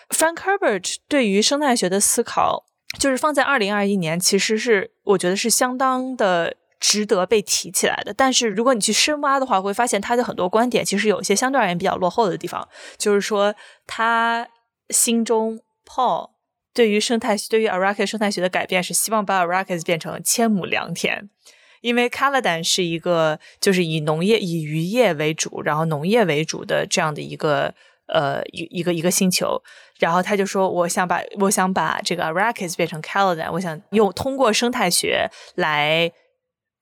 [0.10, 2.66] ，Frank Herbert 对于生态学的思考，
[3.00, 6.58] 就是放在二零二一年，其实是我觉得是相当的。
[6.78, 12.68] 值得被提起来的，但是如果你去深挖的话，会发现他的很多观点其实有一些相对而言比较落后的地方。
[12.98, 13.56] 就是说，
[13.88, 14.48] 他
[14.92, 16.32] 心中 Paul
[16.76, 21.28] 对于生态对于 Arakis 生态学的改变是希望把 Arrakis 变成千亩良田，
[21.82, 27.74] 因为 Caladan 是一个就是以农业以渔业为主，然后农业为主的这样的一个
[28.08, 29.62] 呃一一个一个星球。
[30.00, 36.12] 然后他就说，我想把我想把这个 Arrakis 变成 Caladan，我想用通过生态学来。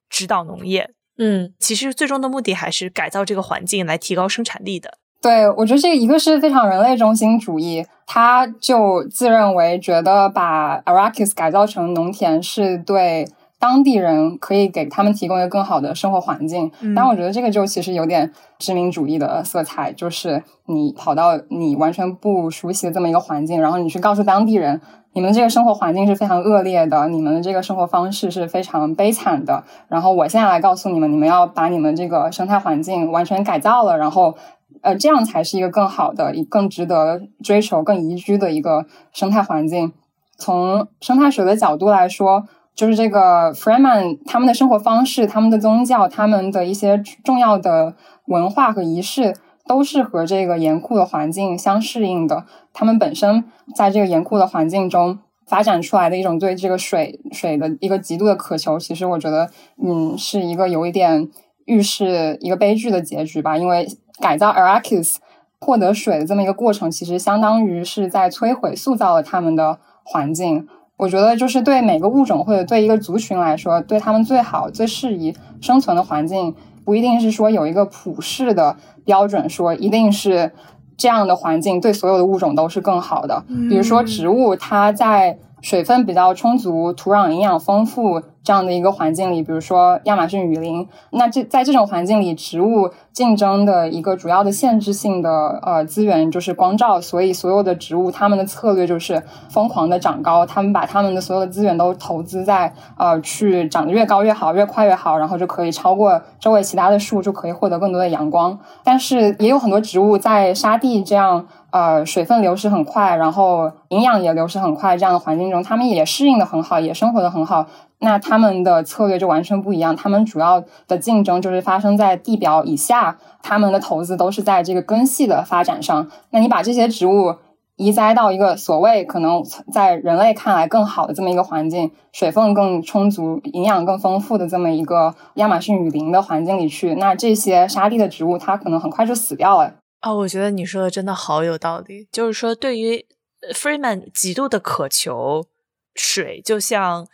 [0.09, 4.99] 指导农业，嗯，其实最终的目的还是改造这个环境，来提高生产力的。
[5.19, 13.27] 对，我觉得这个一个是非常人类中心主义，他就自认为觉得把 Arrakis 改造成农田是对
[13.63, 16.69] 当地人可以给他们提供一个更好的生活环境。
[16.93, 24.81] 但我觉得这个就其实有点殖民主义的色彩，就是你跑到你完全不熟悉的这么一个环境，然后你去告诉当地人。
[25.15, 29.63] 你们这个生活环境是非常恶劣的，你们的这个生活方式是非常悲惨的。
[29.87, 34.35] 然后我现在来告诉你们，你们要把你们这个生态环境完全改造了，然后，
[34.81, 39.93] 呃，这样才是一个更好的、更值得追求、更宜居的一个生态环境。
[40.35, 42.45] 从生态学的角度来说，
[42.75, 49.35] 就是这个 Freeman 他们的生活方式、他们的宗教、他们的一些重要的文化和仪式。
[49.65, 52.43] 都是和这个严酷的环境相适应的。
[52.73, 59.49] 他们本身在这个严酷的环境中发展出来的一种对这个水水的一个极度的渴求，其实我觉得，
[59.81, 61.29] 嗯，是一个有一点
[61.63, 63.57] 预示一个悲剧的结局吧。
[63.57, 63.87] 因为
[64.19, 65.15] 改造 Arakis
[65.61, 70.67] 获得水的这么一个过程，其实相当于是在摧毁、塑造了他们的环境。
[71.03, 80.53] 我觉得，就是对每个物种或者对一个族群来说，对他们最好、最适宜生存的环境，不一定是说有一个普世的标准，说一定是
[80.95, 83.43] 这样的环境对所有的物种都是更好的。
[83.69, 88.21] 比如说，植物它在水分比较充足、土壤营养丰富。
[88.43, 108.59] 这样的一个环境里，比如说亚马逊雨林，那这在这种环境里，植物竞争的一个主要的限制性的呃资源就是光照，所以所有的植物它们的策略就是疯狂的长高，他们把他们的所有的资源都投资在呃去长得越高越好，越快越好，然后就可以超过周围其他的树，就可以获得更多的阳光。
[108.83, 117.65] 但是也有很多植物在沙地这样呃水分流失很快，然后营养也流失很快这样的环境中，它们也适应的很好，也生活的很好。
[117.97, 126.07] 那他们的策略就完全不一样，他们主要的竞争就是发生在地表以下，他们的投资都是在这个根系的发展上。
[126.29, 127.37] 那你把这些植物
[127.75, 139.73] 移栽到一个所谓可能在人类看来更好的这么一个环境，水分更充足、营养更丰富的这么一个亚马逊雨林的环境里去，那这些沙地的植物它可能很快就死掉了。
[140.03, 143.05] 哦，我觉得你说的真的好有道理，就是说对于
[143.53, 145.47] Freeman 极度的渴求
[145.95, 147.07] 水，就像。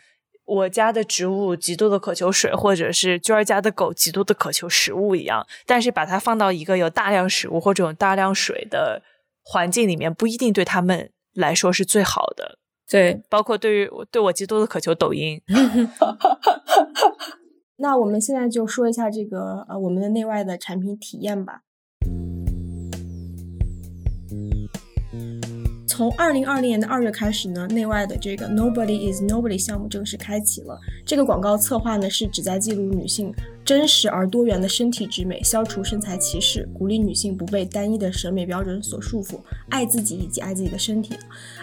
[0.50, 9.00] 我家的植物极度的渴求水，或者是娟儿家的狗极度的渴求食物一样，但是把它放到一个有大量食物或者有大量水的
[9.44, 12.58] 环境里面，不一定对他们来说是最好的。
[12.88, 15.40] 对，包括对于对我极度的渴求抖音。
[17.78, 21.62] 那我们现在就说一下这个呃我们的内外的产品体验吧。
[26.00, 30.80] 从二零二零年的二月开始呢，内外的这个 Nobody is Nobody 项目正式开启了。
[31.04, 33.30] 这个广告策划呢是旨在记录女性
[33.66, 41.14] 真实而多元的身体之美，消除身材歧视，鼓励女性不被单一的审美标准所束缚，爱自己以及爱自己的身体。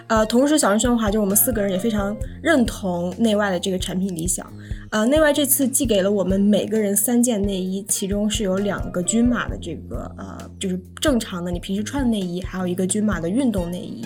[0.06, 4.46] 呃，同时小人生华就我们四个人也非常认同内外的这个产品理想。
[4.90, 14.06] 呃，内外这次寄给了我们每个人三件内衣，其中是有两个均码的这个呃，就是正常的你平时穿的内衣，还有一个均码的运动内衣。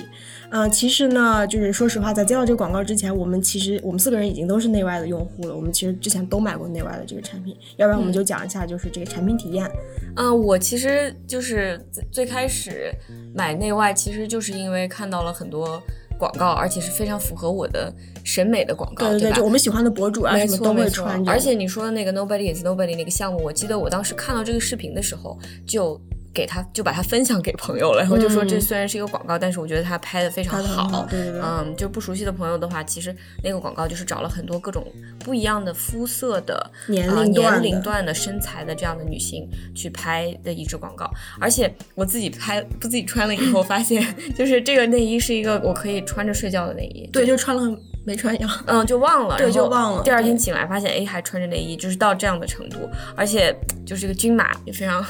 [0.50, 5.56] 嗯，其实呢，就是说实话，在接到这个广告之前，我们其实我们四个人已经都是内外的用户了。
[5.56, 9.70] 我们其实之前都买过内外的这个产品，要不然我们就讲一下就是这个产品体验。
[10.17, 11.80] 嗯，我其实就是
[12.12, 12.91] 最开始
[13.34, 15.82] 买内外，其实就是因为看到了很多
[16.22, 17.92] 广告，而且是非常符合我的
[18.24, 21.28] 审美的广告，对对，就我们喜欢的博主啊什么都会穿。
[21.28, 26.00] 而且你说的那个 Nobody is Nobody 那个项目，我记得我当时看到这个视频的时候就。
[26.34, 31.06] 给他就把它分享给朋友了，然后就说这虽然是一个广告，但是我觉得他拍的非常好。
[31.10, 31.41] 对对对。
[31.41, 34.86] 嗯，就不熟悉的朋友的话，其实那个广告就是找了很多各种
[35.20, 41.10] 不一样的肤色的年龄年龄段的身材的这样的女性去拍的一支广告。
[41.39, 44.04] 而且我自己拍不自己穿了以后，发现
[44.36, 47.10] 就是这个内衣是一个我可以穿着睡觉的内衣。
[47.12, 47.78] 对，就穿了。
[48.04, 50.04] 没穿上，嗯，就忘了，对，就忘了。
[50.04, 55.06] 第二天醒来发现，哎，还穿着内衣，就是到这样的程度，而且就是这个均码也非常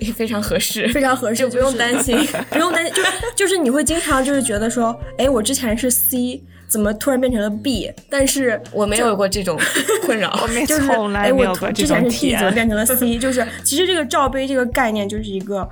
[0.00, 2.18] 也 非常合适，非常合适，就不用担心，
[2.50, 3.02] 不用担心，就
[3.34, 7.90] 就是你会经常就是觉得说，哎，我之前是 C，怎么突然变成了 B？
[8.10, 9.58] 但是我没有过这种
[10.04, 13.18] 困扰， 我就是哎，我之前是 B，怎么变成了 C？
[13.18, 15.66] 就是其实这个罩杯这个概念就是一个。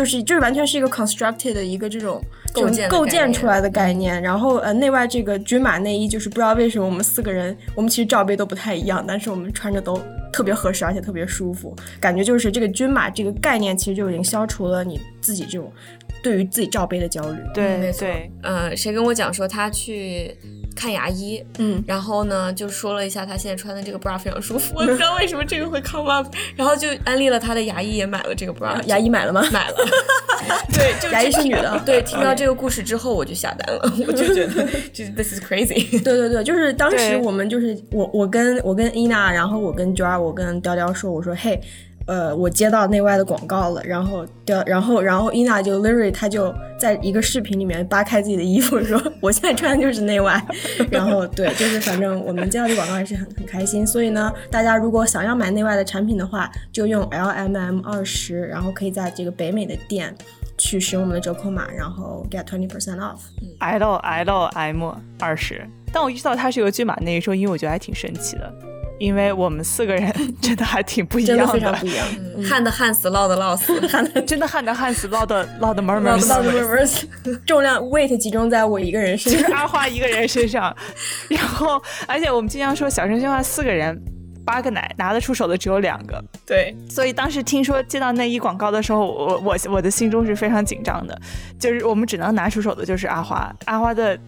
[0.00, 10.00] 就是就是完全是一个 constructed 的一个这种构建构建出来的概念，然后呃内外这个均码内衣就是不知道为什么我们四个人我们其实罩杯都不太一样，但是我们穿着都
[10.32, 15.70] 特别合适，而且特别舒服，感觉就是这个均码这个概念其实就已经消除了你自己这种
[16.22, 17.36] 对于自己罩杯的焦虑。
[17.52, 18.08] 对，没错。
[18.42, 20.34] 嗯，谁跟我讲说他去。
[20.80, 29.44] 看牙医，嗯，然后呢，就说了一下他现在穿的这个 bra 非常舒服，我不知道为什么这个会 come up， 然后就安利了他的牙医也买了这个 bra，牙医买了吗？
[29.52, 29.76] 买了，
[30.72, 41.60] 对，牙医是女的，对，听到这个故事之后我就下单了， 我就觉得就是 this is crazy，对对对，就是当时我们就是我我跟我跟伊娜，然后我跟 Jo，我跟雕雕说，我说嘿。
[42.06, 50.44] 呃，我接到内外的广告了，然后的，然后，然后伊娜就 Larry，他就在一个视频里面扒开自己的衣服说：“我现在穿的就是内外。”
[50.90, 53.86] 然后对，就是反正我们接到这广告还是很很开心。
[53.86, 60.12] 所以呢，大家如果想要买内外的产品的话，就用 LMM 二十，然后可以在这个北美的店
[60.58, 63.18] 去使用我们的折扣码，然后 get twenty percent off。
[63.60, 65.64] L L M 二十。
[65.92, 68.52] 但我意识到它是一个均码内衣时候，因为我觉得还挺神奇的。
[69.00, 72.06] 因为我们四个人 真的还挺不一样的，非常不一样。
[72.46, 77.06] 旱的旱死，涝的涝死，旱 的真的旱的旱死，涝的涝的闷闷死，涝的闷闷死。
[77.46, 80.76] 重量 weight 集中在我一个人身上，就是阿花一个人身上。
[81.28, 83.98] 然后，而且我们经常说小声喧哗四个人，
[84.44, 86.22] 八个奶，拿得出手的只有两个。
[86.46, 91.18] 对，所以当时听说接到内衣广告的时候，我我我的心中是非常紧张的。
[91.58, 94.18] 就是我们只能拿出手的就是阿花，阿花的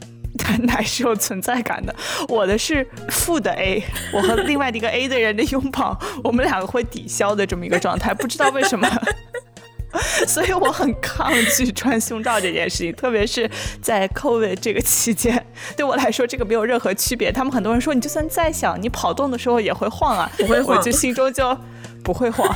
[0.62, 1.94] 奶是有存在感的，
[2.28, 8.88] 我的是负的 A，我和另外的一个 A 的人的拥抱，我们两个会抵消的这么一个状态，不知道为什么。
[10.26, 13.48] 所以我很抗拒穿胸罩这件事情，特别是
[13.82, 15.44] 在 COVID 这个期间，
[15.76, 17.30] 对我来说这个没有任何区别。
[17.30, 21.54] 他们很多人说，你就算再小，你跑动的时候也会晃啊，不会晃，我就心中就
[22.02, 22.50] 不会晃，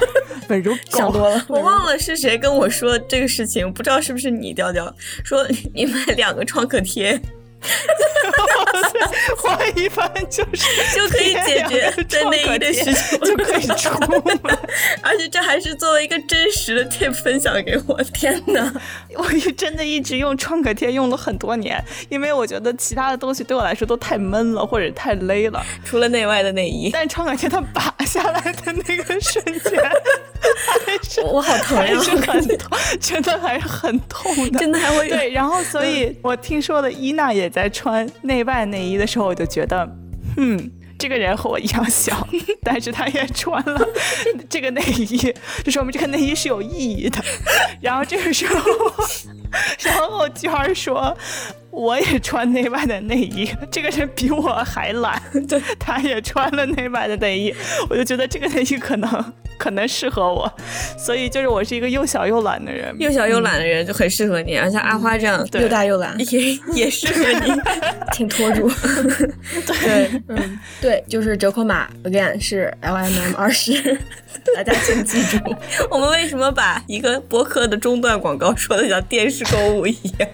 [0.48, 0.98] 稳如狗。
[0.98, 4.90] 想多了，我忘了是谁跟我说这个事情，不知道是不是你调调
[5.22, 7.20] 说你买两个创可贴。
[9.42, 14.58] 换一般就是 就可以解决在内衣的需求，就可以出门，
[15.02, 18.02] 而且这还是作为一个真实的 tip 分享给我。
[18.14, 18.72] 天哪，
[19.14, 19.24] 我
[19.56, 26.90] 真的一直用创可贴用了很多年，因为我觉得其他的东西对我来说都太闷了或者太勒了，除了内外的内衣。
[26.92, 29.80] 但创可贴它拔下来的那个瞬间，
[31.24, 35.30] 我好疼呀，很痛，真的还是很痛的，真的还会对。
[35.32, 37.50] 然后，所以我听说了伊娜也。
[37.56, 39.88] 在穿内外内衣的时候，我就觉得，
[40.36, 42.28] 嗯，这个人和我一样小，
[42.62, 43.88] 但是他也穿了
[44.50, 47.18] 这个内衣，就说明这个内衣是有意义的。
[47.80, 48.60] 然后这个时候，
[49.78, 51.16] 然后娟儿说，
[51.76, 57.54] 我也穿内外的内衣， 这个人比我还懒， 对， 他也穿了内外的内衣，
[57.90, 59.32] 我就觉得这个内衣可能。
[59.58, 60.52] 可能适合我，
[60.98, 66.14] 所以就是我是一个又小又懒的人，又小又懒的人就很适合你，而像阿花这样又大又懒。
[66.30, 67.50] 也也适合你，
[68.12, 68.70] 挺拖住。
[69.66, 73.98] 对，嗯，对，就是折扣码 again 是 L M M 二十，
[74.54, 75.38] 大家请记住。
[75.90, 80.28] 我们为什么把一个博客的中段广告说的像电视购物一样？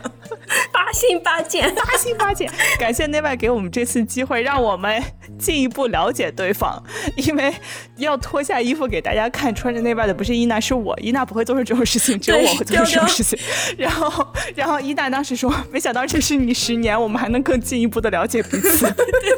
[0.72, 2.50] 八心八箭，八心八箭。
[2.78, 5.02] 感谢内外给我们这次机会，让我们
[5.38, 6.82] 进一步了解对方。
[7.16, 7.52] 因为
[7.96, 10.98] 要脱下衣服给大家看，穿着内外的不是伊娜，是我。
[11.00, 13.38] 伊娜不会做出这种事情，只有我会做出这种事情。
[13.76, 18.86] 然后，然后伊娜当时说：“没想到这是你十年，我们还能更进一步的了解彼此。”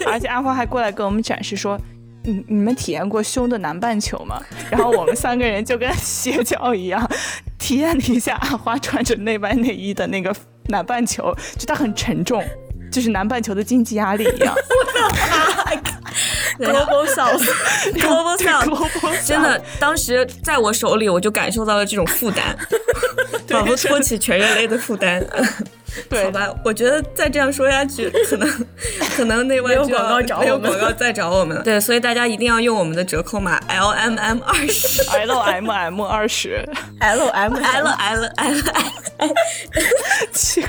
[0.06, 1.78] 而且阿花还过来跟我们展示说
[2.24, 4.40] ：“你你们体验过胸的南半球吗？”
[4.70, 7.10] 然后我们三个人就跟邪教一样，
[7.58, 10.34] 体验了一下阿花穿着内外内衣的那个。
[10.68, 12.42] 南半球就它很沉重，
[12.90, 14.54] 就是南半球的经济压力一样。
[14.56, 15.06] 我的妈
[16.58, 22.56] ！Global South，Global South， 真的，当时在我手里，我就感受到了这种负担，
[23.48, 25.26] 仿佛托起全人类的负担。
[26.10, 28.66] 对，好吧，我觉得再这样说下去， 可能
[29.16, 31.62] 可能那外有广告找我们，有广告再找我们。
[31.62, 36.68] 对，所以大家一定要用我们的折扣码 L M M 二十， L M M 二十
[37.00, 38.62] ，L M L L L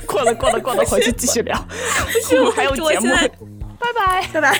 [0.06, 1.58] 过了过了过了，回去继续聊。
[2.12, 3.14] 不是，还有节目，
[3.80, 4.28] 拜拜。
[4.34, 4.60] 拜拜。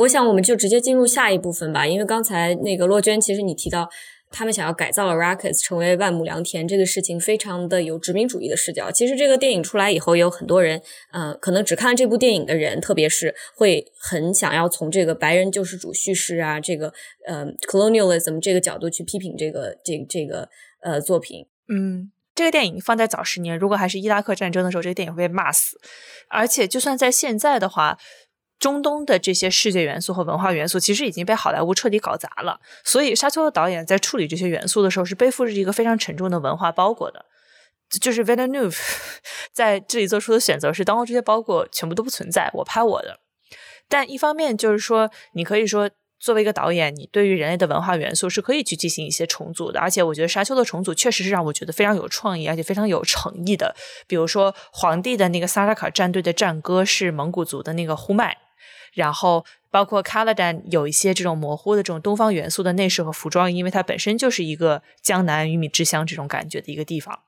[0.00, 1.86] 我想，我们就直接进入下一部分吧。
[1.86, 3.86] 因为刚才那个洛娟，其实你提到
[4.30, 8.90] 他们想要改造 Rackets 成为万亩良田这个事情，非常的有殖民主义的视角。
[8.90, 10.80] 其实这个电影出来以后，也有很多人，
[11.12, 16.94] 呃，可能只看这部电影的人，特别是会很想要从这个白人救世主叙事啊，这个
[17.26, 20.48] 呃 colonialism 这个角度去批评这个这这个
[20.80, 21.44] 呃作品。
[21.68, 25.76] 嗯，这个电影放在早十年，如果还是伊拉克战争的时候，这个电影会被骂死。
[26.30, 27.98] 而且，就算在现在的话。
[28.60, 32.60] 中东的这些世界元素和文化元素，其实已经被好莱坞彻底搞砸了。
[32.84, 37.24] 所以，沙丘的导演在处理这些元素的时候，是背负着一个非常沉重的文化包裹的。
[38.00, 38.78] 就是 Villeneuve
[39.52, 43.18] 在这里做出的选择是，当这些包裹全部都不存在，我拍我的。
[43.88, 45.90] 但一方面就是说，你可以说，
[46.20, 49.80] 作为一个导演，你对于人类的文化元素是可以去进行一些重组的。
[49.80, 53.74] 而且，我觉得沙丘的重组确实是让我觉得非常有创意，而且非常有诚意的。
[54.06, 58.36] 比如说，皇帝的那个萨拉卡战队的战歌是蒙古族的那个呼麦。
[58.92, 67.20] 然后包括 Caladan 有一些这种模糊的这种东方元素的内饰和服装，因为它本身就是一个江南鱼米之乡这种感觉的一个地方。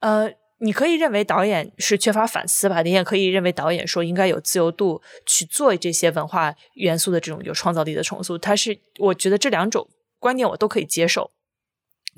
[0.00, 8.36] 呃，你可以认为导演是缺乏反思吧，你也可以认为导演说应该有自由度去做这些文化元素的这种有创造力的重塑。
[8.36, 9.88] 它是，我觉得这两种
[10.18, 11.30] 观点我都可以接受。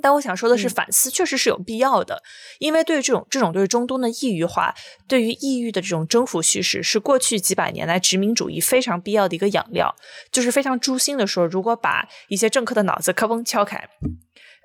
[0.02, 2.22] 但我想说的是，反思确实是有必要的，
[2.58, 4.74] 因为对于这种这种对中东的异域化，
[5.06, 9.94] 对于异域的这种征服叙事，是过去几百年来殖民主义非常必要的一个养料。
[10.32, 13.76] 就是非常诛心的说，如果把一些政客的脑子咔嘣敲开，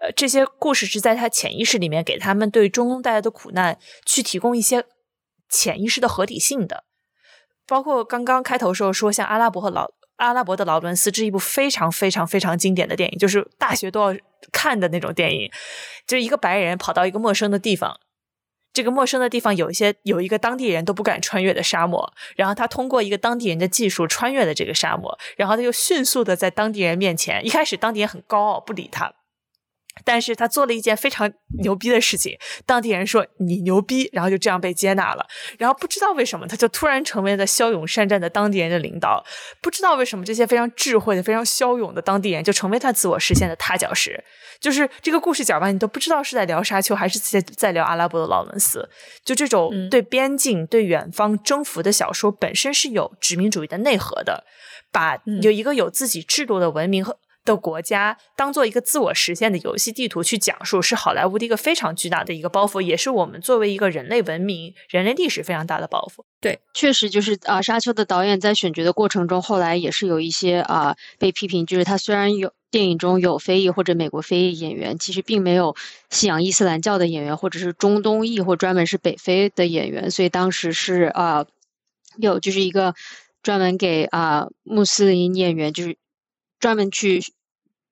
[0.01, 4.85] 呃，这些故事是在他潜意识里面给他们对中东带来的苦难去提供一些
[5.49, 6.85] 潜意识的合理性的，
[7.67, 9.91] 包括刚刚开头时候说，像阿拉伯和老。
[10.19, 14.19] 阿拉伯的劳伦斯》是一部非常非常非常经典的电影，就是大学都要
[14.51, 15.51] 看的那种电影。
[16.07, 17.99] 就是一个白人跑到一个陌生的地方，
[18.73, 29.13] 这个陌生的地方有一些有一个当地人都不敢穿越的沙漠，然后他通过一个当地人的技术穿越了这个沙漠，然后他就迅速的在当地人面前，一开始当地人很高傲不理他。
[30.03, 31.31] 但是他做了一件非常
[31.61, 35.25] 牛逼的事情，当地人说你牛逼，然后就这样被接纳了。
[35.57, 39.23] 然后不知道为什么，他就突然成为了骁勇善战的当地人的领导。
[39.61, 44.23] 不知道为什么，这些非常智慧的、非常骁勇的当地人就成为他自我实现的踏脚石。
[44.59, 48.89] 就是这个故事讲完，你都不知道是在聊沙丘，还是在在聊阿拉伯的劳伦斯。
[49.23, 54.43] 就这种对边境、对远方征服的小说，本身是有殖民主义的内核的，
[54.91, 57.17] 把有一个有自己制度的文明和。
[57.45, 66.23] 的国家当做一个自我实现的游戏地图去讲述，是好莱坞的一个非常巨大的一个包袱，也是我们作为一个人类文明、人类历史非常大的包袱。
[66.41, 75.75] 对，确实就是啊，沙丘的导演在选角的过程中，后来也是有一些啊被批评，就是他虽然有电影中有非裔或者美国非裔演员，其实并没有
[76.09, 81.45] 信仰伊斯兰教的演员，或者是中东裔或专门是北非的演员，所以当时是啊
[82.17, 82.93] 有就是一个
[83.41, 85.97] 专门给啊穆斯林演员就是。
[86.59, 87.21] 专门去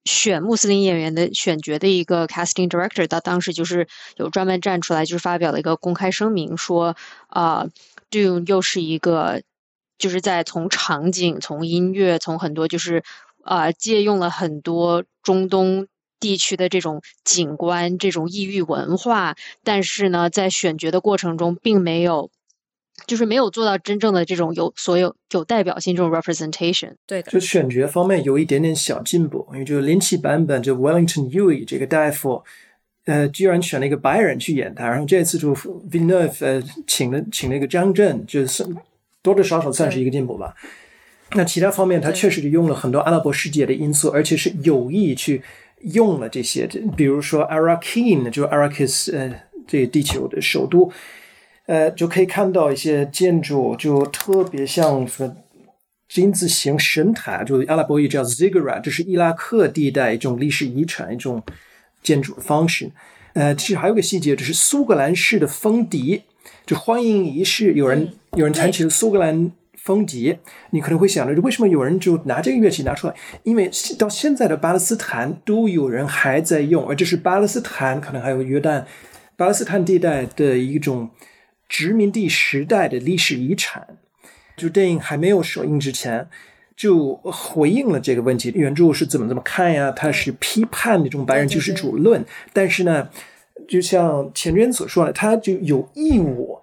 [0.06, 6.96] 选穆斯林演员的选角的一个 casting director，他当时就是有专门站出来，就是发表了一个公开声明，说
[7.28, 7.68] 啊
[8.10, 9.42] ，Dune 又是一个
[9.98, 13.04] 就是在从场景、从音乐、从很多就是
[13.44, 15.88] 啊借用了很多中东
[16.20, 22.30] 地区的这种景观、这种异域文化，但是呢，在选角的过程中并没有。
[23.06, 26.94] 就是没有做到真正的这种有所有有代表性这种 representation。
[27.06, 32.44] 对的，就选角方面有一点点小进步，因为就零七版本就 Wellington Yui 这个大夫，
[33.06, 38.66] 呃，居然选了一个白人去演他，然后这次就 Villeneuve 呃请了请了一个张震，就是
[39.22, 40.56] 多多少少算是一个进步吧。
[41.34, 45.42] 那其他方面，他确实是用了很多阿拉伯世界的因素，而且是有意去
[45.82, 49.34] 用了这些，比如说 Arakin，就是 Arrakis 呃
[49.68, 50.92] 这个地球的首都。
[51.68, 55.36] 呃，就可以看到一些建筑，就特别像什么
[56.08, 61.44] 金字形神塔，就阿拉伯语叫 ziggurat，这是伊拉克地带一种历史遗产，一种
[62.02, 62.90] 建筑方式。
[63.34, 66.24] 呃，其实还有个细节，就是苏格兰式的风笛，
[66.66, 70.38] 就欢迎仪式，有人有人弹起了苏格兰风笛，
[70.70, 73.14] 你可能会想着，为什么有人就拿这个乐器拿出来？
[73.44, 78.86] 因为到现在的巴勒斯坦都有人还在用，而这是巴勒斯坦，可能还有约旦，
[79.36, 81.10] 巴勒斯坦地带的一种。
[81.70, 83.98] 殖民地时代的历史遗产，
[84.56, 86.28] 就电影还没有首映之前，
[86.76, 88.52] 就回应了这个问题。
[88.56, 89.92] 原著是怎么怎么看呀？
[89.92, 93.10] 他是批判这种白人救世主论，但是呢，
[93.68, 96.60] 就像钱娟所说的，他就有义务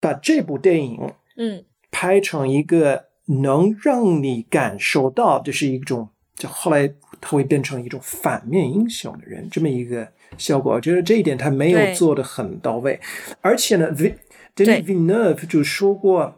[0.00, 1.00] 把这部电影，
[1.36, 6.88] 嗯，拍成一个能让你感受到这是一种，就后来
[7.20, 10.72] 他会变成一种反面英雄的人这么一个效果。
[10.72, 12.98] 我觉得这一点他没有做的很到位，
[13.42, 13.94] 而且呢。
[14.56, 16.34] Denis Villeneuve 就说过，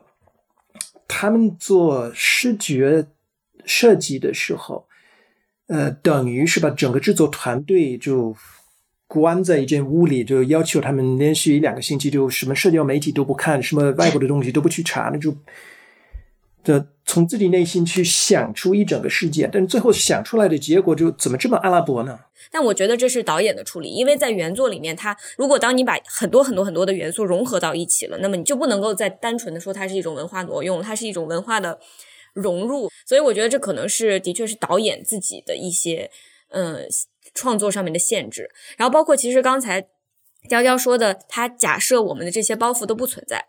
[1.06, 3.06] 他们做视觉
[3.64, 4.88] 设计的时候，
[5.68, 8.34] 呃，等于是把整个制作团队就
[9.06, 15.32] 关在一间屋里，就要求他们连续一两个星期就什么社交媒体都不看，什么外国的东西都不去查，那就
[16.64, 22.18] 的从自己内心去想出一整个世界，但是最后想出来的结果就怎么这么阿拉伯呢？
[22.50, 31.78] 但我觉得这是导演的处理，因为在原作里面，他如果当你把很多很多很多的元素融合到一起了，那么你就不能够再单纯的说它是一种文化挪用，它是一种文化的
[32.32, 32.90] 融入。
[33.06, 36.10] 所以我觉得这可能是的确是导演自己的一些
[36.50, 36.86] 嗯
[37.34, 38.50] 创作上面的限制。
[38.76, 39.86] 然后包括其实刚才
[40.48, 43.46] 娇娇说的，他假设我们的这些包袱都不存在，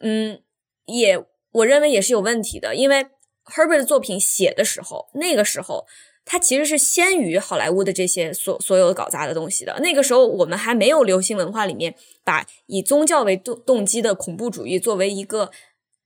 [0.00, 0.40] 嗯，
[0.86, 1.22] 也
[1.52, 3.06] 我认为也是有问题的，因为
[3.44, 5.86] Herbert 的作品写的时候，那个时候。
[6.30, 9.80] 它其实是先于好莱坞的这些所所有搞砸的东西的。
[9.80, 15.50] 那个时候，我们还没有流行文化里面把以宗教为动动机的恐怖主义作为一个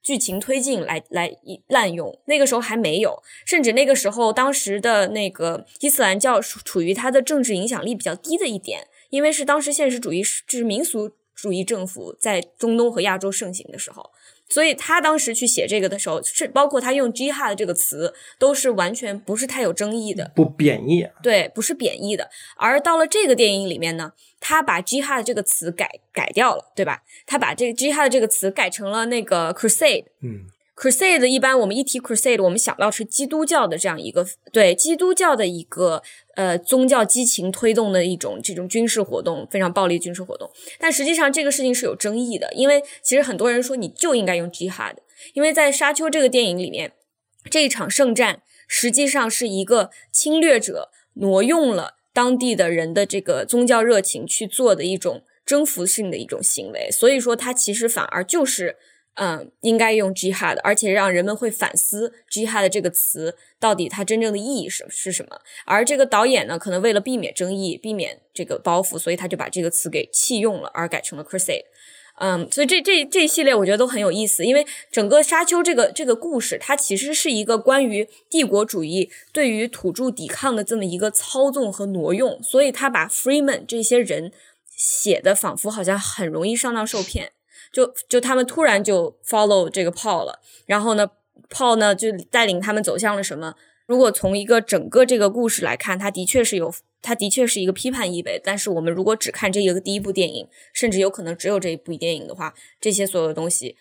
[0.00, 1.36] 剧情推进来来
[1.66, 2.16] 滥用。
[2.26, 14.11] 那个时候还没有，甚至那个时候，当时的那个伊斯兰教处于它的政治影响力比较低的一点，因为是当时现实主义就是民族主义政府在中东和亚洲盛行的时候。
[14.52, 21.08] 所以他当时去写这个的时候，是包括他用 “jihad” 这个词，都是完全不是太有争议的，不贬义。
[21.22, 22.28] 对，不是贬义的。
[22.56, 27.02] 而到了这个电影里面呢，他把 “jihad” 这个词改改掉了，对吧？
[27.24, 30.04] 他把这个 “jihad” 这个词改成了那个 “crusade”。
[30.20, 30.44] 嗯。
[30.82, 36.02] Crusade 一般我们一提 Crusade，我们想到是基督教的这样一个对基督教的一个
[36.34, 40.50] 呃宗教激情推动的一种这种军事活动，非常暴力军事活动。
[40.80, 44.96] 但实际上这个事情是有争议的，因为其实很多人说你就应该用 Jihad，
[45.34, 46.94] 因为在《沙丘》这个电影里面，
[47.48, 56.90] 这一场圣战实际上是一个侵略者挪用了当地的人的这个宗教热情去做的一种征服性的一种行为。
[56.90, 58.78] 所以说，它其实反而就是。
[59.14, 65.38] 嗯，应该用 jihad，而且让人们会反思 jihad 这个词到底它真正的意义是是什么。
[65.66, 71.64] 而这个导演呢，可能为了避免争议、避免这个包袱，所以他就把这个词给弃用了，而改成了 crusade。
[72.20, 84.32] 嗯，所以这这这一系列我觉得都很有意思，因为整个沙丘这个这个故事，它其实是一个关于帝国主义对于土著抵抗的这么一个操纵和挪用，所以他把 freeman 这些人
[84.74, 87.32] 写的仿佛好像很容易上当受骗。
[87.72, 91.08] 就就他们突然就 follow 这个 po 了，然后呢
[91.48, 93.54] ，Paul 呢就带领他们走向了什么？
[93.86, 98.40] 如果从一个整个这个故事来看，它的确是有，它的确是一个批判意味。
[98.42, 103.76] 但是我们如果只看这一个第一部电影，甚至有可能只有这一部电影的话，这些所有的东西，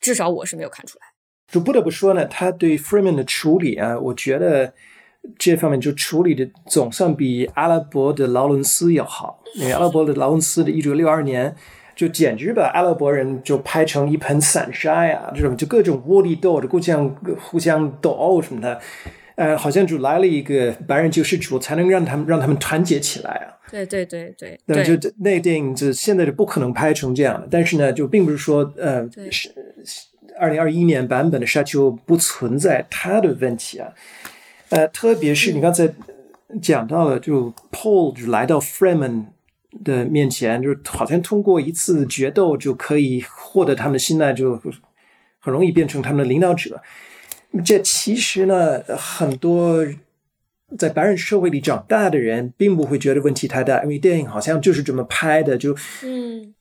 [0.00, 1.06] 至少我是没有看出来。
[1.46, 4.74] 就不得不说呢，他对 Freeman 的处理啊，我觉得
[5.38, 9.42] 这方面就处理的总算比阿拉伯的劳伦斯要好。
[9.54, 11.54] 因为阿拉伯的劳伦斯的一九六二年。
[11.94, 15.32] 就简直把阿拉伯人就拍成一盆散沙呀！
[15.34, 17.08] 这种就各种窝里斗，互相
[17.40, 18.80] 互相斗殴什么的，
[19.36, 23.54] 呃，好像就来了一个白人救世主，才能让他们让他们团结起来啊！
[23.70, 27.46] 对对对对，那就那电影就现在就不可能拍成这样的。
[27.50, 29.50] 但是呢，就并不是说呃，是
[30.38, 33.88] 二零二一年版本的沙丘不存在它的问题啊，
[34.70, 35.88] 呃，特别是你刚才
[36.60, 39.26] 讲到了，就 Paul 就来到 Freeman。
[39.82, 44.60] 的面前，就是好像通过一次决斗就可以获得他们的信赖，就
[45.40, 46.80] 很容易变成他们的领导者。
[47.64, 49.84] 这其实呢，很多
[50.78, 56.54] 在白人社会里长大的人并不会觉得问题太大，因为电影好像就是这么拍的，就嗯，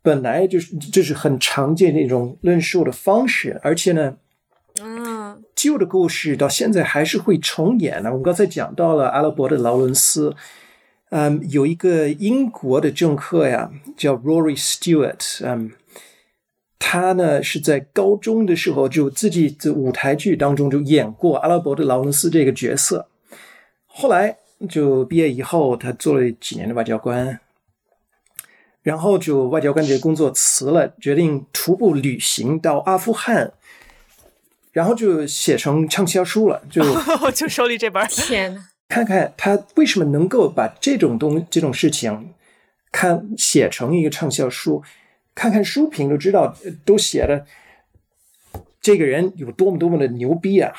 [0.00, 4.16] 本来就是这是很常见的一种论述的方式，而且呢，
[4.80, 8.10] 啊，旧的故事到现在还是会重演呢。
[8.10, 10.34] 我们刚才讲到了阿拉伯的劳伦斯。
[11.14, 15.44] 嗯，有一个英国的政客呀，叫 Rory Stewart。
[15.44, 15.72] 嗯，
[16.78, 23.08] 他呢是在高中的时候就自己在舞台剧当中就演过阿拉伯的劳伦斯这个角色。
[23.84, 24.38] 后来
[24.70, 27.38] 就毕业以后，他做了几年的外交官，
[28.82, 33.52] 然后就外交官这个工作辞了，决定徒步旅行到阿富汗，
[34.72, 36.82] 然后就写成畅销书了，就
[37.36, 38.02] 就手里这本。
[38.08, 38.68] 天呐！
[38.92, 42.34] 看看他为什么能够把这种东这种事情
[42.90, 44.82] 看写成一个畅销书，
[45.34, 47.46] 看看书评就知道，都写的
[48.82, 50.70] 这个人有多么多么的牛逼啊！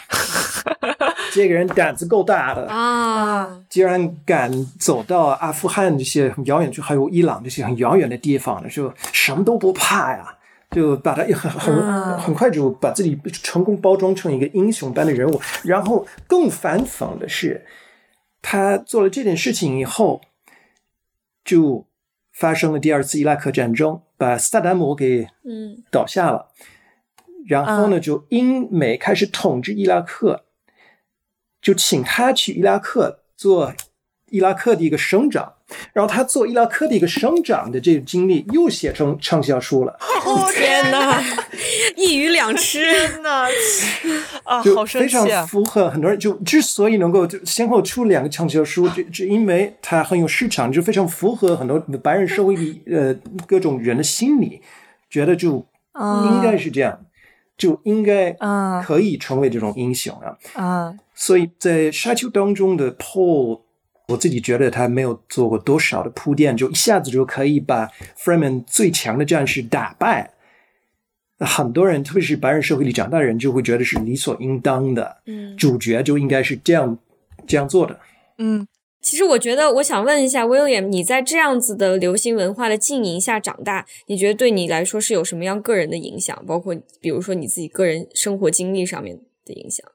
[1.34, 10.38] 这个人胆子够大的啊，竟然敢走到阿富汗这些很遥远，就还有伊朗这些很遥远的地方，就什么都不怕呀！
[10.70, 15.42] 就把他很很很快就把自己成功包装成一个英雄般的人物。
[15.64, 17.66] 然后更反讽的是。
[18.44, 20.22] 他做了这件事情以后，
[21.44, 21.88] 就
[22.32, 26.52] 发生了第二次伊拉克战争，把萨达姆给嗯倒下了。
[27.48, 30.46] 然后呢，就英美开始统治伊拉克，
[31.62, 33.74] 就请他去伊拉克做
[34.30, 35.53] 伊拉克的一个省长。
[35.92, 39.98] 然后他做伊拉克的一个生长的这个经历又写成畅销书了。
[40.26, 41.22] 哦天哪，
[41.96, 42.80] 一鱼两吃！
[43.08, 43.48] 天哪，
[44.44, 45.40] 啊，好生非气啊！
[45.40, 53.14] 常符合很多人就之所以能够就先后出两个畅销书，就就因为它很有市场，就非常符合很多白人社会里呃
[53.46, 54.62] 各种人的心理，
[55.10, 55.66] 觉得就
[55.96, 57.00] 应该是这样，
[57.58, 60.38] 就应该啊可以成为这种英雄啊。
[60.54, 63.63] 啊，所以在沙丘当中的 Paul，
[64.14, 70.34] 我自己觉得他没有做过多少的铺垫，就一下子就可以把 Freeman 最强的战士打败。
[71.40, 75.18] 那很多人，特别是白人社会里长大的人，就会觉得是理所应当的。
[75.26, 76.98] 嗯，主角就应该是这样
[77.48, 78.00] 这样做的。
[78.38, 78.68] 嗯，
[79.02, 86.44] 其实我觉得，我想问一下 William，你在这样子的流行文化的浸淫下长大，你觉得对你来说是有什么样个人的影响？
[86.46, 89.86] 包括比如说你自己个人生活经历上面的影响？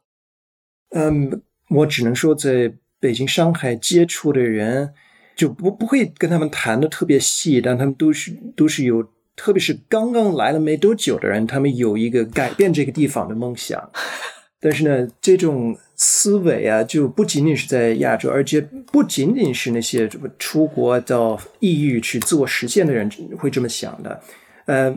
[0.91, 1.41] 嗯，
[1.71, 4.93] 我只能说，在北京、上海接触的人，
[5.37, 13.91] 就不不会跟他们谈的特别细，但他们都是都是有，特别是刚刚来了没多久的人，他们有一个改变这个地方的梦想。
[14.61, 24.21] 但是呢，这种思维啊，就不仅仅是在亚洲，而且不仅仅是那些出国到异域去自我实现的人会这么想的，
[24.67, 24.93] 呃，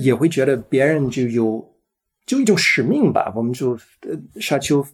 [0.00, 1.64] 也会觉得别人就有
[2.26, 3.32] 就一种使命吧。
[3.36, 4.84] 我们就呃，沙丘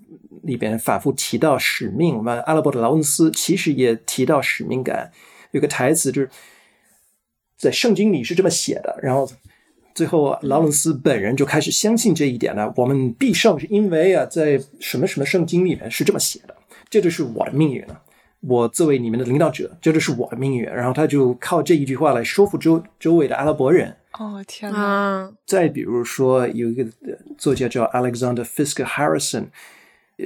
[0.43, 5.11] 里边反复提到使命嘛，阿拉伯的劳伦斯其实也提到使命感，
[5.53, 6.29] 有个台词就是
[7.57, 9.31] 在圣经里是这么写的，然后
[9.95, 12.73] 最后劳伦斯本人就开始相信这一点了。
[12.77, 16.57] 我们必胜是因为啊，在什么什么圣经里面是这么写的，
[16.89, 18.03] 这就是我的命运了。
[18.41, 20.65] 我作为你们的领导者，这就是我的命运。
[20.65, 23.97] 然后他就靠这一句话来说服周周围的阿拉伯人。
[24.19, 24.79] 哦天哪！
[24.79, 29.49] 啊，再比如说，有一个呃作家叫 Alexander Fisker Harrison，呃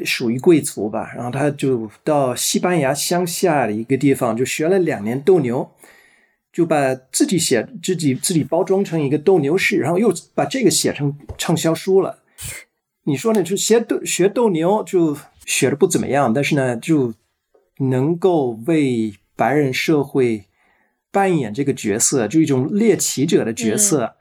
[0.05, 5.71] 属于贵族吧，然后他就到西班牙乡下的一个地方，就学了两年斗牛，
[6.53, 12.19] 就把自己写自己自己包装成一个斗牛士，然后又把这个写成畅销书了。
[13.05, 13.43] 你说呢？
[13.43, 17.15] 就学斗学斗牛，就学的不怎么样，但是呢，就
[17.79, 20.47] 能够为白人社会
[21.13, 24.17] 扮演这个角色，就一种猎奇者的角色，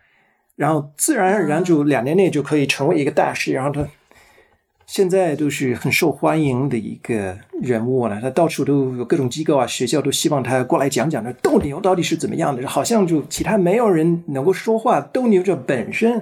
[0.55, 3.87] 然后自然而然就两年内就可以成为一个大师，然后他
[4.87, 16.21] 现在都是很受欢迎的一个人物了，他到处都有各种机构啊、学校都希望他过来讲讲这斗牛到底是怎么样的，好像就其他没有人能够说话，斗牛者本身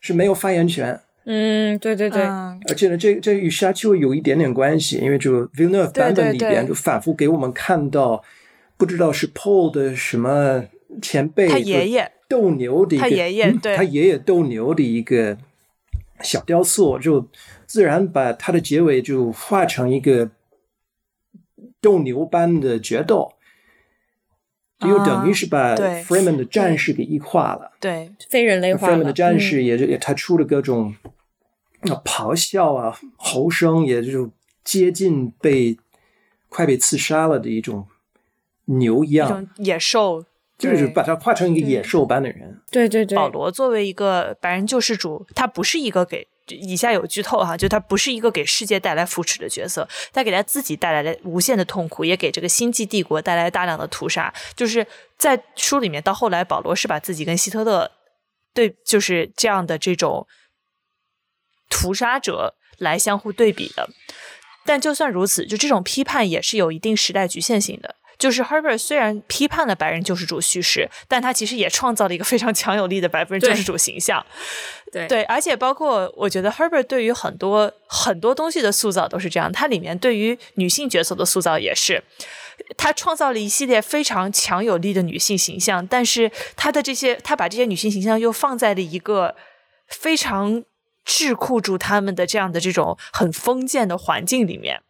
[0.00, 1.00] 是没有发言权。
[1.24, 8.22] 嗯，对对对，嗯而且呢，这这与沙丘有一点点关系，因为就 Villeneuve 版本里边就反复给我们看到，
[8.76, 10.64] 不知道是 Paul 的什么
[11.02, 12.12] 前辈，他爷爷。
[12.28, 15.38] 斗牛的一个，他爷爷他爷爷斗牛的一个
[16.20, 17.26] 小雕塑，就
[17.68, 20.30] 自然把他的结尾就画成一个
[21.80, 23.34] 斗牛般的决斗，
[24.80, 27.72] 就等于是把 Freeman 的战士给异化了。
[27.78, 29.12] 对，非人类化 Freeman 的。
[29.12, 30.96] 战士也就也他出了各种
[31.82, 34.30] 啊咆哮啊吼声，也就
[34.64, 35.78] 接近被
[36.48, 37.86] 快被刺杀了的一种
[38.64, 40.24] 牛一样，一野兽。
[40.56, 42.60] 就是把他画成一个野兽般的人。
[42.68, 54.32] 对对对，保罗作为一个白人救世主，他不是一个给以下有剧透哈，就他不是一个给世界带来扶持的角色，他给他自己带来了无限的痛苦，也给这个星际帝国带来大量的屠杀。
[54.54, 54.86] 就是
[55.16, 57.90] 在书里面，到后来保罗是把自己跟希特勒
[58.54, 60.26] 对，就是这样的这种
[61.70, 63.88] 屠杀者来相互对比的。
[64.64, 67.96] 但就算如此，就这种批判也是有一定时代局限性的。
[68.18, 74.24] 就是 Herbert 虽然批判了白人救世主叙事，但他其实也创造了一个非常强有力的白人救世主形象。
[74.90, 82.02] 对对，而且包括我觉得 Herbert 对于很多很多东西的塑造都是这样，它里面对于女性角色的塑造也是，
[82.76, 89.36] 他创造了一系列非常强有力的女性形象，但是他的这些，他把这些女性形象又放在了一个
[89.86, 90.64] 非常
[91.06, 94.80] 桎梏住他们的这样的这种很封建的环境里面。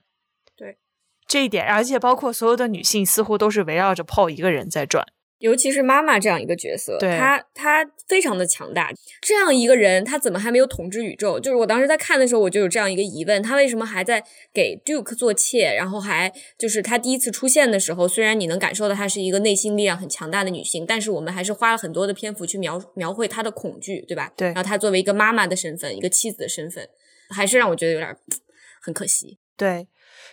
[1.29, 5.05] 对这一点，而且包括所有的女性似乎都是围绕着 Paul 一个人在转。
[5.39, 8.91] 尤其是妈妈这样一个角色，她她非常的强大。
[9.23, 11.39] 这样一个人，她怎么还没有统治宇宙？
[11.39, 15.73] 就是我当时在看的时候，我就有这样一个疑问：她为什么还在给 Duke 做妾？
[15.77, 24.33] 然后还就是她第一次出现的时候，虽然你能感受到她是一个内心力量很强大的女性，但是我们还是花了很多的篇幅去描描绘她的恐惧，对吧？
[24.37, 26.89] 对然后她作为一个妈妈的身份，一个妻子的身份，
[27.31, 28.17] 还是让我觉得有点
[28.83, 29.39] 很可惜。
[29.57, 29.87] 对，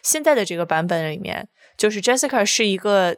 [0.06, 3.18] 现在的这个版本里面，就是 Jessica 是一个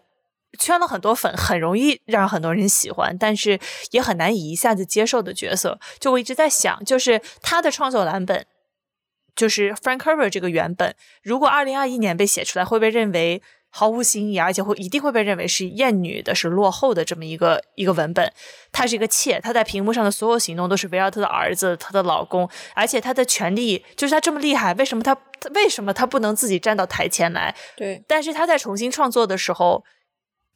[0.57, 3.59] 圈了很多粉，很容易让很多人喜欢，但是
[3.91, 5.77] 也很难以一下子接受的角色。
[5.99, 8.45] 就我一直在想，就是他的创作蓝本，
[9.35, 18.31] 就是 Frank Herbert 这个原本，如果二零二一年被写出来，会被认为毫无新意，而且会一定会被认为是厌女的、是落后的这么一个一个文本。
[18.71, 27.55] 她是一个妾，她在屏幕上的所有行动都是围绕她的儿子、她的老公，而且她的权利就是她这么厉害，为什么她她为什么她不能自己站到台前来？
[27.75, 29.83] 对，但是她在重新创作的时候，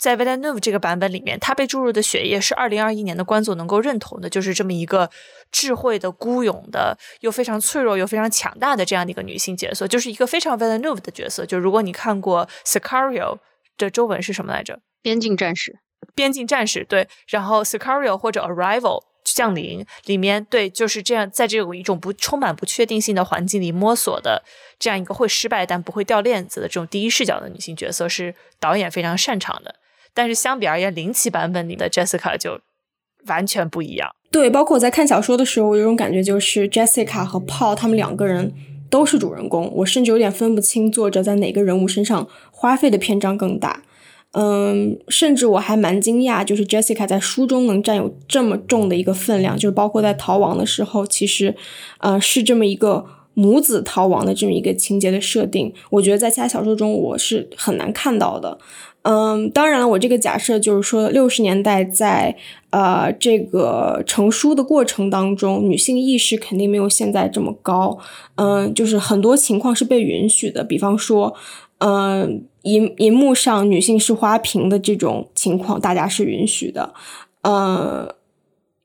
[0.02, 5.12] 在 Villeneuve 这个版本里面，他被注入的血液是二零二一年的观众能够认同的，就是这么一个
[5.52, 11.46] 智慧的、孤勇的，又非常脆弱又非常强大的这样的一个女性角色，就是一个非常 Villeneuve 的角色。
[11.46, 13.38] 就如果你看过 Sicario
[13.78, 14.80] 的中文是什么来着？
[15.04, 15.78] 边境战士，
[16.16, 24.44] 边境战士对，然后 Sicario 或者 Arrival 降临里面对就是这样，在这种一种不充满不确定性的环境里摸索的
[24.80, 29.76] 这样一个会失败但不会掉链子的这种第一视角的女性角色，是导演非常擅长的。
[30.14, 32.60] 但是相比而言，零七版本里的 Jessica 就
[33.28, 34.10] 完全不一样。
[34.32, 38.54] 对，包括我在看小说的时候，我有种感觉，就是 Jessica 和 Paul 他们两个人
[38.90, 43.84] 都是主人公，我甚至有点分不清作者在哪个人物身上花费的篇章更大。
[44.34, 51.54] 嗯，甚至我还蛮惊讶，就是 Jessica 在书中能占有这么重的一个分量，就是包括在逃亡的时候，其实，
[51.98, 53.06] 呃，是这么一个
[53.42, 58.58] 母子逃亡的这么一个情节的设定，我觉得在其他小说中我是很难看到的。
[59.04, 62.36] 嗯，当然了，我这个假设就是说，六十年代在
[62.70, 67.98] 呃这个成书的过程当中，女性意识肯定没有现在这么高。
[68.36, 71.34] 嗯，就是很多情况是被允许的，比方说，
[71.80, 76.94] 嗯，银银幕上女性是花瓶的这种情况，大家是允许的。
[77.42, 78.08] 嗯，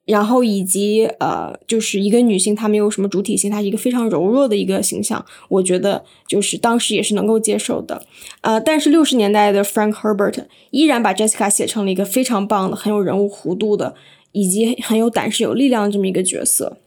[0.07, 8.07] 然后以及呃，就是一个女性她没有什么主体性，她是一个非常柔弱的一个形象，我觉得就是当时也是能够接受的。
[8.41, 13.97] 呃，但是六十年代的 Frank Herbert 依然把 Jessica 写成了一个非常棒的、很有人物弧度的，
[14.31, 16.79] 以及很有胆识、有力量的这么一个角色。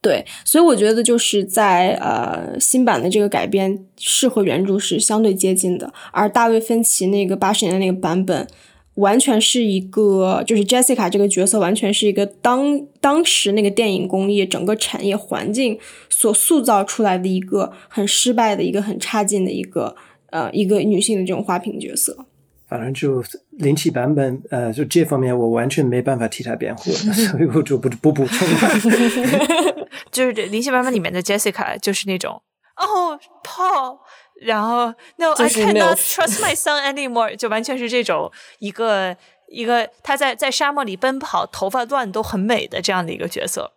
[0.00, 8.46] 对，所以我觉得就是在呃新版的这个改编是和原著是相对接近的，而大卫芬奇那个八十年代那个版本。
[8.94, 15.78] 完全是一个，就是 Jessica 这个角色，完全是一个当当时那个电影工业整个产业环境
[16.08, 19.96] 所塑造出来的一个很失败的一个很差劲的一个
[20.30, 22.26] 呃一个女性的这种花瓶角色。
[22.68, 29.86] 反正就零七版本，呃，就这方面我完全没办法替他辩护， 所以我就不不补充了。
[30.12, 32.42] 就是这零七版本里面的 Jessica 就是那种
[32.76, 33.98] 哦，Paul。
[34.40, 34.86] 然后
[35.16, 39.16] ，No, I cannot trust my son anymore，就完全是这种一个
[39.48, 43.72] 一个他在在沙漠里奔跑，头发乱都很美的这样的一个角色。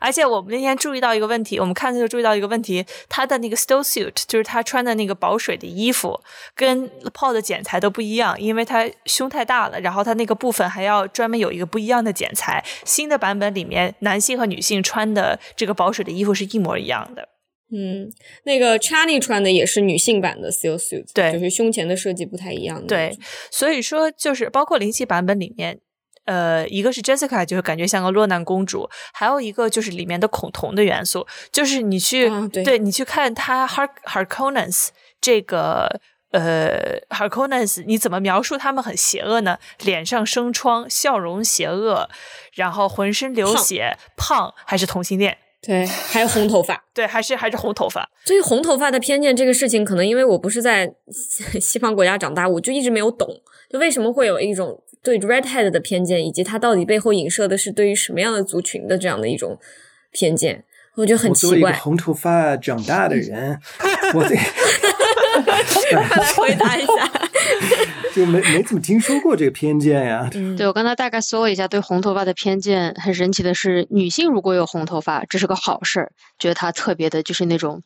[0.00, 6.18] 而且我们那天注意到一个问题，我们看的时候注意到一个问题，他的那个 still suit，就是他穿的那个保水的衣服，
[6.54, 12.64] 跟 Paul 的剪裁都不一样，因为他胸太大了，然后他那个部分还要专门有一个不一样的剪裁。
[12.86, 17.28] 新的版本里面，男性和女性穿的这个保水的衣服是一模一样的。
[17.72, 18.12] 嗯，
[18.44, 22.86] 那个 Chani 穿的也是女性版的 Seal Suit，对，就是胸前的设计不太一样的。
[22.86, 23.18] 对，
[23.50, 25.80] 所以说就是包括零七版本里面，
[26.26, 34.90] 呃，一个是 Jessica，就是感觉像个落难公主，还有一个就是里面的恐同的元素，就是你去对你去看他 Har Harkonnens
[35.20, 36.00] 这个
[36.30, 39.58] 呃 Harkonnens，你怎么描述他们很邪恶呢？
[39.80, 42.08] 脸上生疮，笑容邪恶，
[42.52, 45.38] 然后浑身流血，胖还是同性恋？
[45.66, 48.08] 对，还有红头发， 对，还是还是红头发。
[48.24, 50.94] 对于红头发的偏见这个事情，可能因为我不是在
[51.60, 53.28] 西方国家长大，我就一直没有懂，
[53.68, 59.58] 就为什么会有一种对 redhead 的偏见，以及它到底背后影射的是对于什么样的族群的这样的一种
[60.12, 60.64] 偏见，
[60.94, 61.72] 我觉得很奇怪。
[61.72, 63.58] 红头发长大的人，
[64.14, 64.36] 我得
[65.90, 67.10] 快来回答一下。
[68.16, 70.30] 就没没怎么听说过这个偏见呀。
[70.56, 77.82] 对我刚才大概搜了一下，对红头发的偏见很神奇的是，女性如果有红头发，这是个好事儿，觉得她特别的，就是那种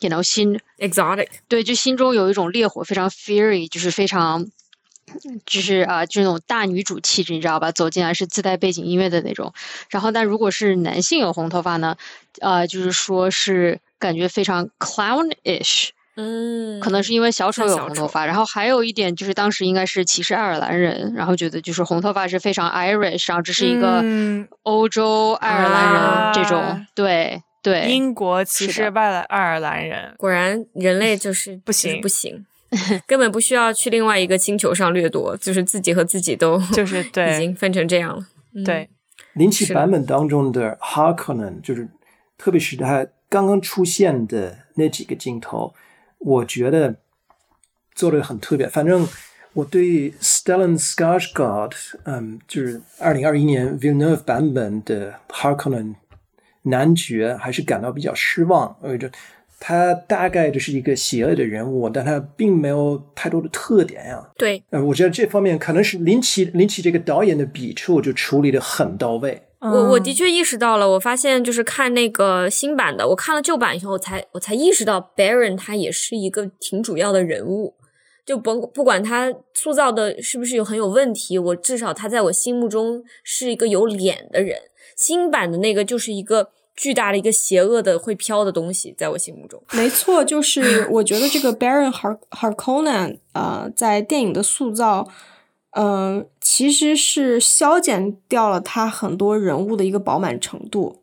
[0.00, 4.46] ，you know 心 exotic，对，就心中有一种烈火，非常 fiery，就是非常，
[5.46, 7.72] 就是啊，就那种大女主气质，你知道吧？
[7.72, 9.54] 走进来是自带背景音乐的那种。
[9.88, 11.96] 然后，但如果是男性有红头发呢，
[12.42, 15.88] 呃，就是说是感觉非常 clownish。
[16.22, 24.04] 嗯，可能是因为小丑有红头发，然后还有一点就是当时应该是歧视爱尔兰人，然后觉得就是红头发是非常 Irish，然后这是一个
[24.64, 32.44] 欧洲爱尔兰人这种，对对，英国歧视外来爱尔兰人，果然人类就是不行不行，
[33.06, 38.22] 根本不需要去另外一个星球上掠夺，就是自己和自己都就是 对已经分成这样了，
[38.62, 38.90] 对。
[39.32, 41.88] 零七版本当中的 Harkonnen，就是
[42.36, 45.72] 特别是他刚刚出现的那几个镜头。
[46.20, 46.96] 我觉得
[47.94, 48.68] 做的很特别。
[48.68, 49.08] 反正
[49.54, 51.72] 我对 Stellan Skarsgård，
[52.04, 55.96] 嗯，就是二零二一年 Villeneuve 版本的 Harkonnen
[56.62, 58.76] 男爵，还是感到比较失望。
[58.82, 59.10] 呃，这
[59.58, 64.30] 他大概就是一个邪恶的人物，但他并没有太多的特点呀。
[64.36, 69.42] 对，呃，我觉得这方面可能是林奇林奇这个导演的笔触就处理的很到位。
[69.60, 77.74] 我我的确意识到了，我发现就是看那个新版的，我看了旧版以后，我才我才意识到 Baron 他也是一个挺主要的人物，
[78.24, 84.58] 就不不管他塑造的是不是有很有问题，我至少他在我心目中是一个有脸的人。
[84.96, 89.62] 新版的那个就是一个巨大的一个邪恶的会飘的东西，在我心目中。
[89.72, 95.06] 没错，就是我觉得这个 Baron Har Harkonnen 啊，在电影的塑造。
[95.72, 101.02] 嗯，其实是消减掉了他很多人物的一个饱满程度，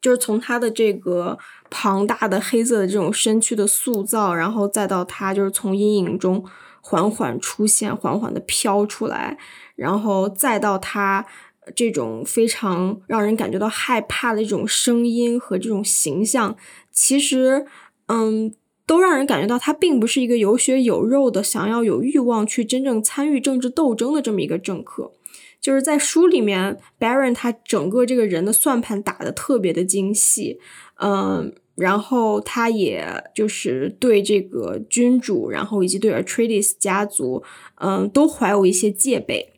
[0.00, 1.36] 就是从他的这个
[1.70, 6.44] 庞大的黑色的这种身躯的塑造，然后再到他就是从阴影中
[6.80, 9.36] 缓缓出现、缓缓的飘出来，
[9.74, 11.26] 然后再到他
[11.74, 16.56] 这种非常让人感觉到害怕的这种声音和这种形象，
[16.92, 17.66] 其实，
[18.06, 18.54] 嗯。
[18.90, 25.12] 都让人感觉到他并不是一个有血有肉的、想要有欲望去真正参与政治斗争的这么一个政客。
[25.60, 30.58] 就是在书里面，Baron 他整个这个人的算盘打得特别的精细，
[31.00, 37.44] 嗯，然后他也就是对这个君主，然后以及对 Atreides 家族，
[37.76, 39.52] 嗯，都怀有一些戒备，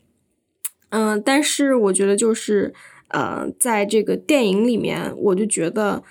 [0.90, 2.74] 嗯，但是我觉得就是，
[3.08, 6.02] 呃，在这个电影里面，我就觉得。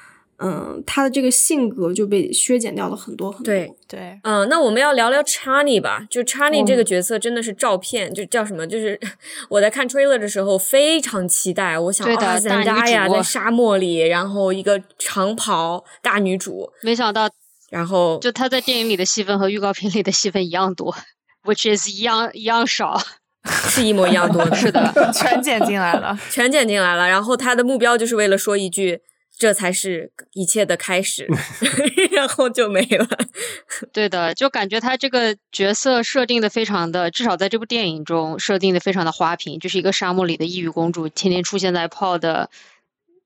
[0.41, 3.45] 嗯，他的这个性格就被削减掉了很多很多。
[3.45, 6.05] 对对，嗯，那我们要聊聊 Chani 吧。
[6.09, 8.65] 就 Chani 这个角色真的是照片，就叫什么？
[8.67, 8.99] 就是
[9.49, 17.29] 我在看 trailer 的时候非常期待，我想对的啊，大女赞达呀，在沙漠里，然后一个长袍大女主，没想到
[17.69, 20.95] 然后就他在电影里的戏份和预告片里的戏份一样多
[21.43, 22.99] ，which is 一样一样少。
[23.43, 26.15] 是一模一样多的，是的， 全剪进来了。
[26.29, 27.09] 全剪进来了。
[27.09, 29.01] 然后他的目标就是为了说一句。
[29.41, 31.27] 这才是一切的开始，
[32.13, 33.07] 然后就没了。
[33.91, 42.51] 对的，就感觉他这个角色设定的非常的，至少在这部电影中设定的非常的花瓶，就是一个沙漠里的异域公主，天天出现在 Paul 的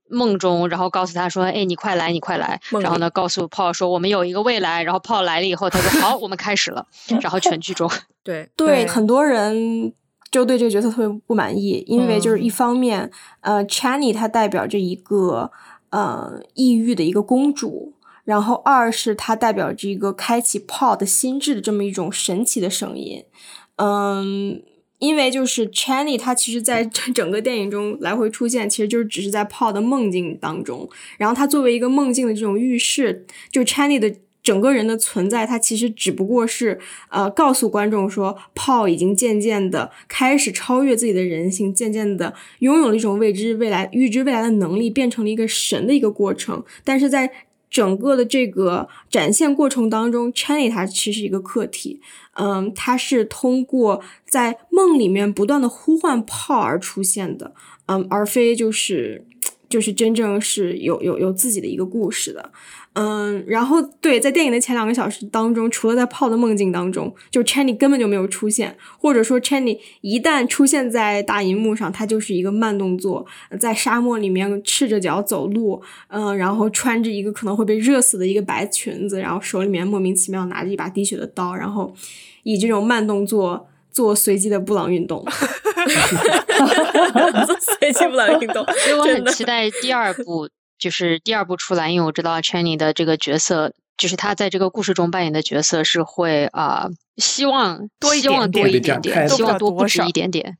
[0.07, 6.87] 梦中，然后告诉他说：“哎，你快来，你快来。”然后呢，告诉 Paul 说：“我们有一个未来。”然后 Paul 来了以后，他说：“好，我们开始了。
[7.21, 7.91] ”然后全剧终。
[8.23, 9.91] 对对，很多人
[10.31, 13.11] 就对这个角色特别不满意，因为就是一方面，
[13.41, 15.51] 呃 c h a n n y 她代表着一个
[15.95, 17.93] 呃抑郁的一个公主。
[18.23, 23.23] 然后二是它代表着一个开启泡的心智的这么一种神奇的声音，
[23.75, 24.63] 嗯，
[24.97, 26.83] 因为就是 Channy 他其实在
[27.13, 30.89] 整个电影中来回出现，其实就是只是在泡的梦境当中，
[31.19, 34.11] 然后他作为一个梦境的这种预示，就 Channy 的
[34.45, 36.79] 整个人的存在，他其实只不过是
[37.09, 47.31] 呃告诉观众说泡已经渐渐的开始超越自己的人性，渐渐的拥有了一种未知未来、预知未来的能力，变成了一个神的一个过程，但是在
[47.71, 51.99] 整个的这个展现过程当中，Channy 它其实是一个客体，
[52.35, 57.55] 嗯，它是通过在梦里面不断的呼唤炮而出现的，
[57.87, 59.25] 嗯，而非就是
[59.67, 62.51] 就是真正是有有有自己的一个故事的。
[62.95, 73.25] 嗯，然后对，在电影的前两个小时当中，除了在泡的梦境当中，就 Channy 根本就没有出现，或者说 Channy 一旦出现在大荧幕上，他就是一个慢动作，
[73.59, 81.93] 在沙漠里面赤着脚走路，嗯，然后穿着一个可能会被热死的一个白裙子，然后手里面莫名其妙拿着一把滴血的刀，然后
[82.43, 85.21] 以这种慢动作做随机的布朗运动
[87.45, 90.47] 做随机布朗运动，所以我很期待第二部。
[90.77, 100.57] 就是第二部出来，因为我知道 Channy 的这个角色，就是他在这个故事中扮演的角色是会啊，希望多希望多一点点，希望多不止一点点，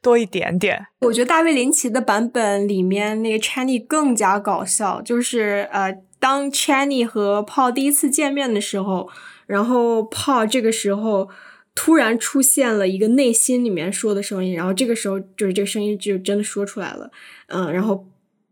[0.00, 0.86] 多一点点。
[1.00, 9.08] 我觉得大卫林奇的版本里面那个 Channy 更加搞笑，就是呃，当 Channy 和 Paul 第一次见面的时候，
[9.46, 11.28] 然后 Paul 这个时候
[11.74, 17.10] 突然出现了一个内心里面说的声音，然后这个时候就是这个声音就真的说出来了，
[17.48, 18.06] 嗯，然后。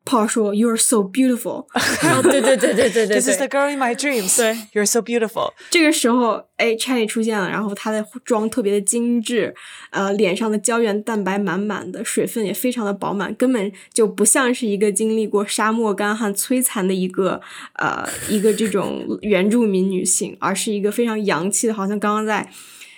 [0.04, 1.64] Paul 说：“You are so beautiful。
[2.04, 4.36] ”然后对对对对对对，This is the girl in my dreams。
[4.36, 5.52] 对，You're so beautiful。
[5.70, 9.54] 这个时候，哎，Channy 出现了，然后她的妆特别的精致，
[9.90, 17.40] 呃，脸上的胶原蛋白满满的，水分也非常的饱满，根本就不像是一个经历过沙漠干旱摧残的一个
[17.76, 22.46] 呃一个这种原住民女性，而是一个非常洋气的，好像刚刚在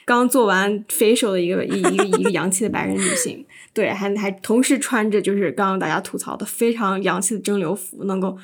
[0.05, 3.45] 刚做完 facial 的一个一一个一个洋气的白人女性。
[3.77, 8.39] 对，还还同时穿着就是刚刚大家吐槽的非常洋气的蒸馏服，能够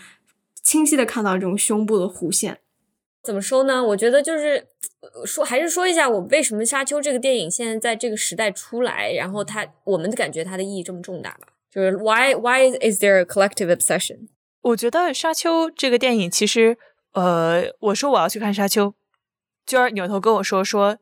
[0.62, 2.58] 清晰的看到这种胸部的弧线。
[3.22, 3.82] 怎么说呢？
[3.82, 4.66] 我觉得就是
[5.24, 11.46] 说，还是说一下我为什么《沙丘》这个电影现在在这个时代出来，然后它我们的感觉它的意义这么重大吧？
[11.70, 14.28] 就是 Why Why is there a collective obsession？
[14.60, 16.76] 我觉得《沙丘》这个电影其实，
[17.12, 18.88] 呃，我说我要去看《沙丘》，
[19.66, 20.98] 娟儿扭头跟我说说。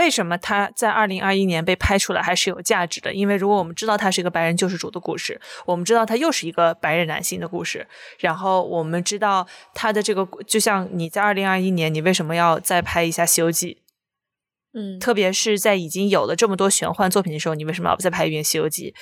[0.00, 3.12] 为什么他在二零二一年被拍出来还是有价值的？
[3.12, 7.86] 因为如果我们知道他是一个白人救世主的故事，我们知道他又是一个白人男性的故事，
[8.18, 13.76] 然后我们知道他的这个，就像你在二零二一年，你为什么要再拍一下《西游记》？
[14.72, 18.92] 嗯，特别是在已经有了这么多玄幻作品的时候，你为什么要再拍一遍《西游记》？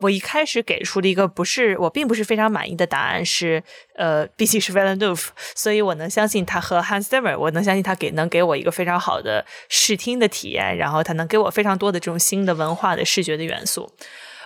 [0.00, 3.62] 我一开始给出的一个不是我并不是非常满意的答案，是
[3.96, 13.90] 呃， 毕竟是 v a l e n d o v e 所以我能相信他和 Hans Zimmer，我能相信他给能给我一个非常好的视听的体验，然后他能给我非常多的这种新的文化的视觉的元素。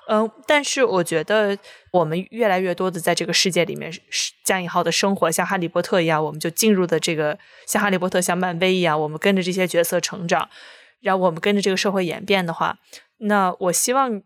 [0.09, 1.57] 嗯，但是我觉得
[1.93, 3.93] 我们越来越多的在这个世界里面
[4.45, 10.49] 加引号的生活，像哈利波特一样，我们就进入的这个像哈利波特、像漫威一样，我们跟着这些角色成长，
[11.01, 12.79] 然后我们跟着这个社会演变的话，
[13.19, 14.23] 那我希望。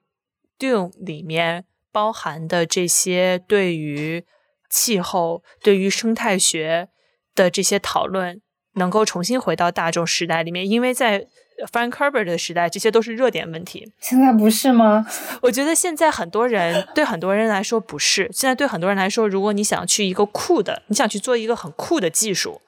[0.58, 4.24] Dune 里面包含的这些对于
[4.70, 6.88] 气候、对于生态学
[7.34, 8.40] 的这些讨论，
[8.74, 11.26] 能够重新回到大众时代里面，因为在
[11.70, 13.92] Frank Herbert 的时代，这些都是热点问题。
[14.00, 15.06] 现在不是吗？
[15.42, 18.28] 我觉得现在很多人对很多人来说不是。
[18.32, 22.60] 现在对很多人来说，如果你想去一个酷的，你想去做一个很酷的技术。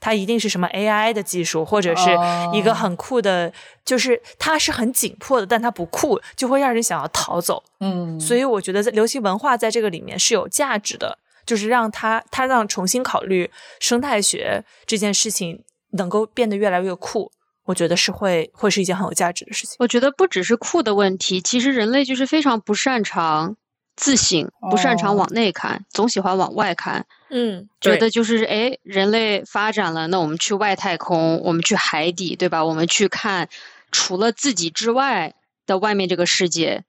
[0.00, 2.10] 它一定是什么 AI 的技术，或者是
[2.52, 3.52] 一个很酷的，
[3.84, 7.62] 就是它是很紧迫的，但它不酷，就会让人想要逃走。
[7.78, 11.18] 嗯，所以我觉得在流行文化在这个里面是有价值的。
[11.44, 17.30] 就就是让它它让重新考虑生态学这件事情能够变得越来越酷。
[17.64, 19.76] 我觉得是会会是一件很有价值的事情。
[19.78, 23.56] 我觉得不只是酷的问题，其实人类就是非常不擅长
[23.94, 27.06] 自省，不擅长往内看，总喜欢往外看。
[27.30, 32.64] 嗯，觉得就是哎，人类发展了，那我们去外太空，我们去海底，对吧？
[32.64, 33.48] 我们去看
[33.90, 35.34] 除了自己之外
[35.64, 36.82] 的外面这个世界，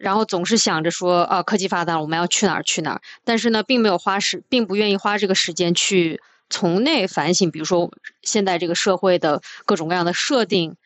[0.00, 6.20] 然后总是想着说啊，科技发达了，我们要去哪儿去哪儿，但是呢，并没有花时，并不愿意花这个时间去。
[6.48, 7.90] 从内反省，比如说
[8.22, 10.76] 现在这个社会的各种各样的设定，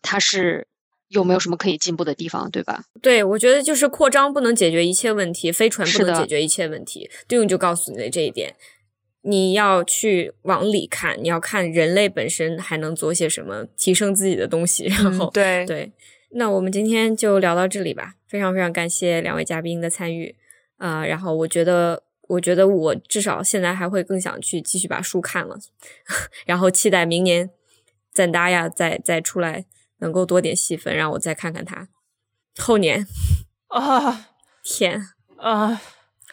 [0.00, 0.66] 它是
[1.08, 2.84] 有没有什么可以进步的地方，对吧？
[3.02, 7.10] 对，我觉得就是扩张不能解决一切问题，飞船不能解决一切问题。
[7.28, 8.54] 对应就告诉你的这一点，
[9.22, 14.84] 你要去往里看，你要看人类本身还能做些什么，提升自己的东西。
[14.84, 15.92] 然后，对对，
[16.30, 18.14] 那我们今天就聊到这里吧。
[18.26, 20.34] 非常非常感谢两位嘉宾的参与
[20.78, 22.04] 啊，然后我觉得。
[22.30, 25.58] 我觉得我至少现在还会更想去继续把书看了，
[26.46, 27.50] 然后期待明年
[28.12, 29.64] 赞达亚再再出来
[29.98, 31.88] 能够多点戏份，让我再看看他。
[32.58, 33.06] 后年
[33.68, 34.28] 啊，
[34.62, 35.00] 天
[35.38, 35.80] 啊，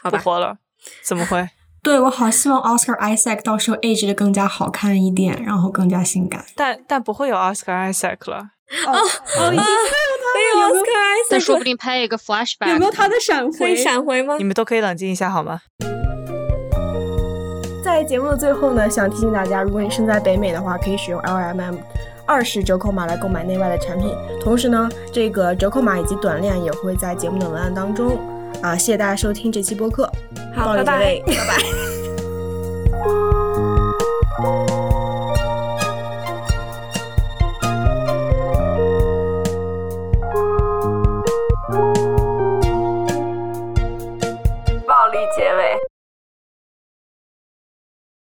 [0.02, 0.60] 好吧，不活了，
[1.04, 1.50] 怎么会？
[1.84, 6.46] 对我好希望 Oscar Isaac 到时候 age 的更加好看一点，然后更加性感。
[6.56, 8.52] 但但不会有 Oscar Isaac 了。
[8.86, 9.66] 哦哦，已经
[10.36, 13.58] 没有 Oscar Isaac，但说不定拍一个 flashback，有没有他的闪回？
[13.58, 14.36] 可以闪回吗？
[14.38, 15.62] 你们都可以冷静一下好吗？
[17.84, 21.78] 在节目的最后呢，想提醒大家，如果你身在北美的话，可以使用 LMM
[22.26, 24.14] 二十折扣码来购买内外的产品。
[24.42, 28.20] 同时呢，这个折扣码以及短链也会在节目的文案当中。
[28.62, 30.12] 啊，谢谢大家收听这期播客。
[30.54, 31.58] 好，拜拜，拜拜。
[45.18, 45.87] 力结尾。